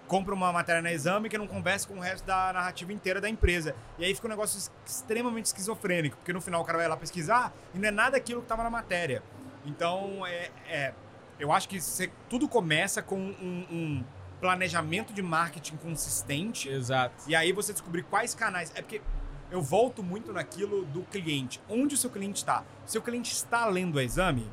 [0.07, 3.29] compra uma matéria na exame que não conversa com o resto da narrativa inteira da
[3.29, 3.75] empresa.
[3.99, 7.53] E aí fica um negócio extremamente esquizofrênico, porque no final o cara vai lá pesquisar
[7.75, 9.23] e não é nada aquilo que estava na matéria.
[9.65, 10.95] Então, é, é-
[11.39, 14.05] eu acho que você- tudo começa com um, um
[14.41, 17.25] planejamento de marketing consistente Exato.
[17.27, 18.71] e aí você descobrir quais canais.
[18.75, 19.01] É porque
[19.51, 21.61] eu volto muito naquilo do cliente.
[21.69, 22.63] Onde o seu cliente está?
[22.85, 24.49] Se o cliente está lendo o exame,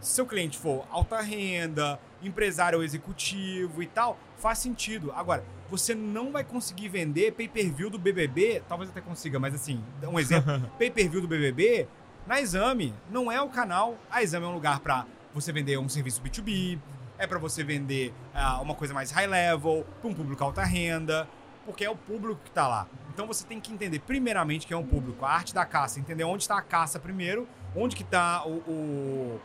[0.00, 5.12] se seu cliente for alta renda, empresário ou executivo e tal, faz sentido.
[5.12, 10.18] Agora, você não vai conseguir vender pay-per-view do BBB, talvez até consiga, mas assim, um
[10.18, 11.86] exemplo, pay-per-view do BBB
[12.26, 13.96] na Exame não é o canal.
[14.10, 16.78] A Exame é um lugar para você vender um serviço B2B,
[17.18, 21.28] é para você vender ah, uma coisa mais high level, para um público alta renda,
[21.64, 22.86] porque é o público que está lá.
[23.12, 26.24] Então você tem que entender primeiramente que é um público, a arte da caça, entender
[26.24, 29.40] onde está a caça primeiro, onde que está o, o,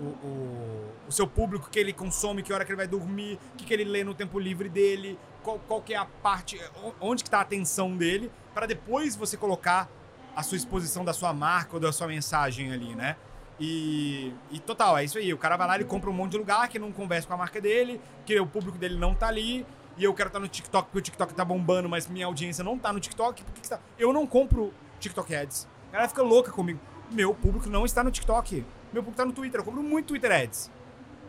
[0.00, 3.56] o, o- o seu público que ele consome, que hora que ele vai dormir, o
[3.56, 6.60] que, que ele lê no tempo livre dele, qual, qual que é a parte,
[7.00, 9.88] onde que está a atenção dele, para depois você colocar
[10.34, 13.16] a sua exposição da sua marca ou da sua mensagem ali, né?
[13.58, 15.32] E, e total, é isso aí.
[15.32, 17.36] O cara vai lá, ele compra um monte de lugar que não conversa com a
[17.38, 19.64] marca dele, que o público dele não tá ali,
[19.96, 22.78] e eu quero estar no TikTok porque o TikTok tá bombando, mas minha audiência não
[22.78, 23.42] tá no TikTok.
[23.42, 23.80] Por que que tá?
[23.98, 25.66] Eu não compro TikTok Ads.
[25.88, 26.78] A galera fica louca comigo.
[27.10, 28.62] Meu público não está no TikTok.
[28.92, 29.60] Meu público tá no Twitter.
[29.60, 30.70] Eu compro muito Twitter Ads.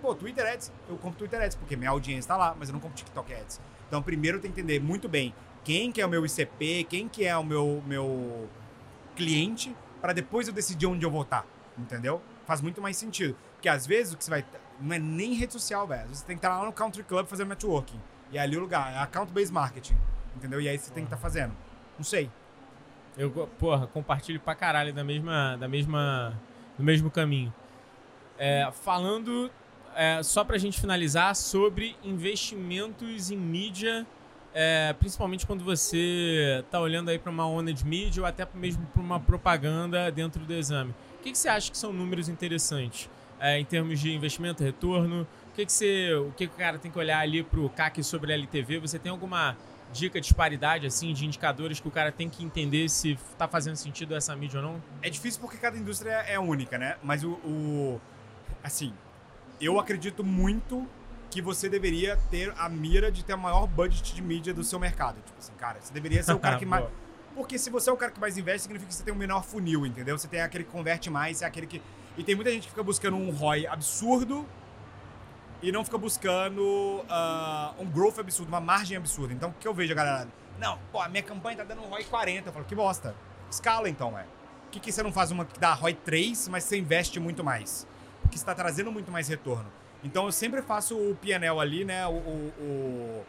[0.01, 2.79] Pô, Twitter Ads, eu compro Twitter Ads, porque minha audiência tá lá, mas eu não
[2.79, 3.59] compro TikTok Ads.
[3.87, 5.33] Então, primeiro tenho que entender muito bem
[5.63, 8.47] quem que é o meu ICP, quem que é o meu, meu
[9.15, 11.45] cliente, para depois eu decidir onde eu vou estar,
[11.77, 12.21] entendeu?
[12.45, 13.35] Faz muito mais sentido.
[13.55, 14.45] Porque às vezes o que você vai...
[14.79, 16.07] Não é nem rede social, velho.
[16.07, 17.99] Você tem que estar lá no Country Club fazendo networking.
[18.31, 19.97] E é ali o lugar, é account-based marketing,
[20.35, 20.61] entendeu?
[20.61, 21.53] E aí você tem que estar fazendo.
[21.97, 22.29] Não sei.
[23.17, 26.39] Eu, porra, compartilho pra caralho da mesma, da mesma,
[26.77, 27.53] do mesmo caminho.
[28.37, 29.49] É, falando
[29.95, 34.05] é, só pra gente finalizar, sobre investimentos em mídia,
[34.53, 38.85] é, principalmente quando você tá olhando aí para uma onda de mídia ou até mesmo
[38.93, 40.93] para uma propaganda dentro do exame.
[41.19, 43.09] O que, que você acha que são números interessantes
[43.39, 45.27] é, em termos de investimento, retorno?
[45.51, 48.03] O que, que, você, o que, que o cara tem que olhar ali pro CAC
[48.03, 48.77] sobre LTV?
[48.79, 49.57] Você tem alguma
[49.91, 54.15] dica, disparidade, assim, de indicadores que o cara tem que entender se tá fazendo sentido
[54.15, 54.83] essa mídia ou não?
[55.01, 56.97] É difícil porque cada indústria é única, né?
[57.03, 58.01] Mas o, o
[58.63, 58.93] assim,
[59.59, 60.87] eu acredito muito
[61.29, 64.79] que você deveria ter a mira de ter o maior budget de mídia do seu
[64.79, 65.17] mercado.
[65.25, 66.85] Tipo assim, cara, você deveria ser o cara que mais.
[67.35, 69.43] Porque se você é o cara que mais investe, significa que você tem um menor
[69.43, 70.17] funil, entendeu?
[70.17, 71.81] Você tem aquele que converte mais, é aquele que.
[72.17, 74.47] E tem muita gente que fica buscando um ROI absurdo
[75.61, 79.33] e não fica buscando uh, um growth absurdo, uma margem absurda.
[79.33, 80.27] Então, o que eu vejo, galera?
[80.59, 82.49] Não, pô, a minha campanha tá dando um ROI 40.
[82.49, 83.15] Eu falo, que bosta.
[83.49, 84.23] Escala então, é.
[84.23, 87.43] Por que, que você não faz uma que dá ROI 3, mas você investe muito
[87.43, 87.87] mais?
[88.21, 89.67] Porque está trazendo muito mais retorno.
[90.03, 92.05] Então eu sempre faço o PNL ali, né?
[92.05, 93.25] O, o, o,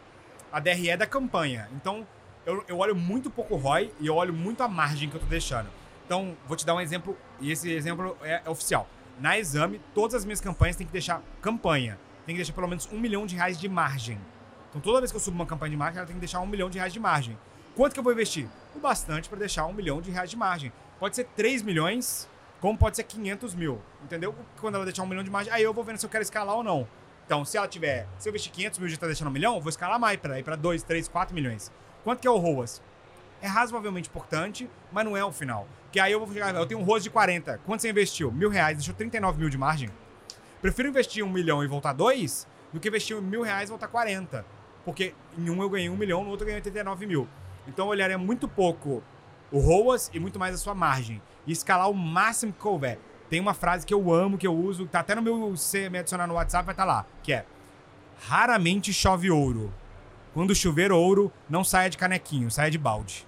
[0.51, 1.69] a DRE da campanha.
[1.73, 2.05] Então
[2.45, 5.21] eu, eu olho muito pouco o ROI e eu olho muito a margem que eu
[5.21, 5.69] tô deixando.
[6.05, 8.87] Então, vou te dar um exemplo, e esse exemplo é, é oficial.
[9.19, 11.99] Na exame, todas as minhas campanhas têm que deixar campanha.
[12.29, 14.15] Tem que deixar pelo menos um milhão de reais de margem.
[14.69, 16.45] Então, toda vez que eu subo uma campanha de margem, ela tem que deixar um
[16.45, 17.35] milhão de reais de margem.
[17.75, 18.47] Quanto que eu vou investir?
[18.75, 20.71] O bastante para deixar um milhão de reais de margem.
[20.99, 22.29] Pode ser 3 milhões,
[22.61, 24.35] como pode ser 500 mil, entendeu?
[24.61, 26.55] Quando ela deixar um milhão de margem, aí eu vou vendo se eu quero escalar
[26.55, 26.87] ou não.
[27.25, 29.55] Então, se ela tiver, se eu investir 500 mil e já tá deixando um milhão,
[29.55, 31.71] eu vou escalar mais para ir para 2, 3, 4 milhões.
[32.03, 32.79] Quanto que é o ROAS?
[33.41, 35.67] É razoavelmente importante, mas não é o final.
[35.91, 37.59] Que aí eu vou chegar, eu tenho um ROAS de 40.
[37.65, 38.31] Quanto você investiu?
[38.31, 39.89] Mil reais, deixou 39 mil de margem.
[40.61, 44.45] Prefiro investir um milhão e voltar dois do que investir mil reais e voltar 40.
[44.83, 47.27] Porque em um eu ganhei um milhão, no outro eu ganhei 89 mil.
[47.67, 49.03] Então eu olharia muito pouco
[49.51, 52.99] o ROAS e muito mais a sua margem e escalar o máximo que couber.
[53.29, 55.55] Tem uma frase que eu amo, que eu uso, tá até no meu.
[55.55, 57.45] Se me adicionar no WhatsApp, vai estar tá lá, que é:
[58.27, 59.71] Raramente chove ouro.
[60.33, 63.27] Quando chover ouro, não saia de canequinho, saia de balde.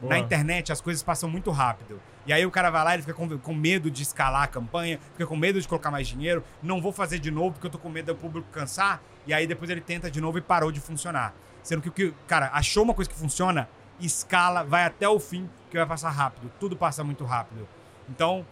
[0.00, 0.14] Boa.
[0.14, 2.00] Na internet, as coisas passam muito rápido.
[2.28, 5.00] E aí o cara vai lá, ele fica com, com, medo de escalar a campanha,
[5.12, 7.78] fica com medo de colocar mais dinheiro, não vou fazer de novo porque eu tô
[7.78, 10.78] com medo do público cansar, e aí depois ele tenta de novo e parou de
[10.78, 11.34] funcionar.
[11.62, 13.66] Sendo que o que, cara, achou uma coisa que funciona,
[13.98, 16.52] escala, vai até o fim, que vai passar rápido.
[16.60, 17.66] Tudo passa muito rápido.
[18.10, 18.46] Então,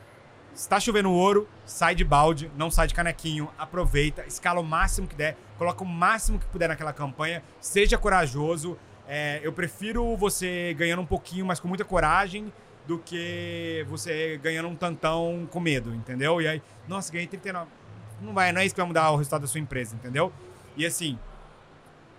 [0.54, 5.06] se tá chovendo ouro, sai de balde, não sai de canequinho, aproveita, escala o máximo
[5.06, 8.78] que der, coloca o máximo que puder naquela campanha, seja corajoso.
[9.06, 12.50] É, eu prefiro você ganhando um pouquinho, mas com muita coragem,
[12.86, 16.40] do que você ganhando um tantão com medo, entendeu?
[16.40, 17.68] E aí, nossa, ganhei 39.
[18.20, 20.32] Não vai, não é isso que vai mudar o resultado da sua empresa, entendeu?
[20.76, 21.18] E assim,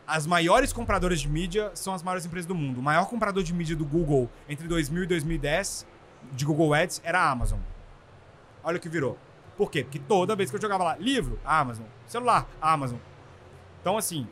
[0.06, 2.80] as maiores compradoras de mídia são as maiores empresas do mundo.
[2.80, 5.88] O maior comprador de mídia do Google entre 2000 e 2010,
[6.32, 7.60] de Google Ads, era a Amazon.
[8.64, 9.18] Olha o que virou.
[9.58, 9.84] Por quê?
[9.84, 11.86] Porque toda vez que eu jogava lá, livro, Amazon.
[12.06, 13.00] Celular, Amazon.
[13.82, 14.28] Então, assim,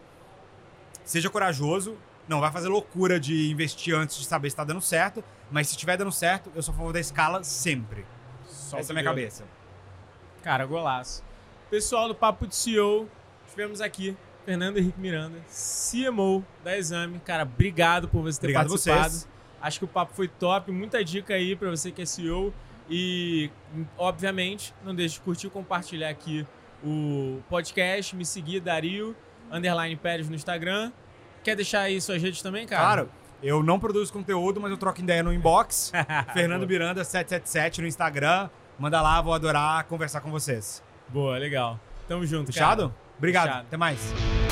[1.04, 1.98] seja corajoso.
[2.28, 5.24] Não vai fazer loucura de investir antes de saber se está dando certo.
[5.52, 8.06] Mas se estiver dando certo, eu sou a favor da escala sempre.
[8.46, 9.44] Só Essa é a minha cabeça.
[10.44, 11.24] Cara, golaço.
[11.70, 13.10] Pessoal do Papo de CEO,
[13.46, 14.16] estivemos aqui
[14.46, 17.20] Fernando Henrique Miranda, CMO da Exame.
[17.20, 19.10] Cara, obrigado por você ter obrigado participado.
[19.10, 19.28] Vocês.
[19.62, 22.54] Acho que o papo foi top, muita dica aí para você que é CEO.
[22.88, 23.50] E,
[23.98, 26.46] obviamente, não deixe de curtir e compartilhar aqui
[26.84, 29.16] o podcast, me seguir, Dario,
[29.52, 30.92] underline Pérez no Instagram.
[31.44, 32.84] Quer deixar aí suas redes também, cara?
[32.84, 33.12] Claro.
[33.46, 35.92] Eu não produzo conteúdo, mas eu troco ideia no inbox.
[36.34, 38.50] Fernando Miranda 777 no Instagram.
[38.80, 40.84] Manda lá, vou adorar conversar com vocês.
[41.10, 41.80] Boa, legal.
[42.08, 42.90] Tamo junto, Fechado?
[42.90, 42.96] Cara.
[43.20, 43.46] Obrigado.
[43.46, 43.66] Fechado.
[43.68, 44.45] Até mais.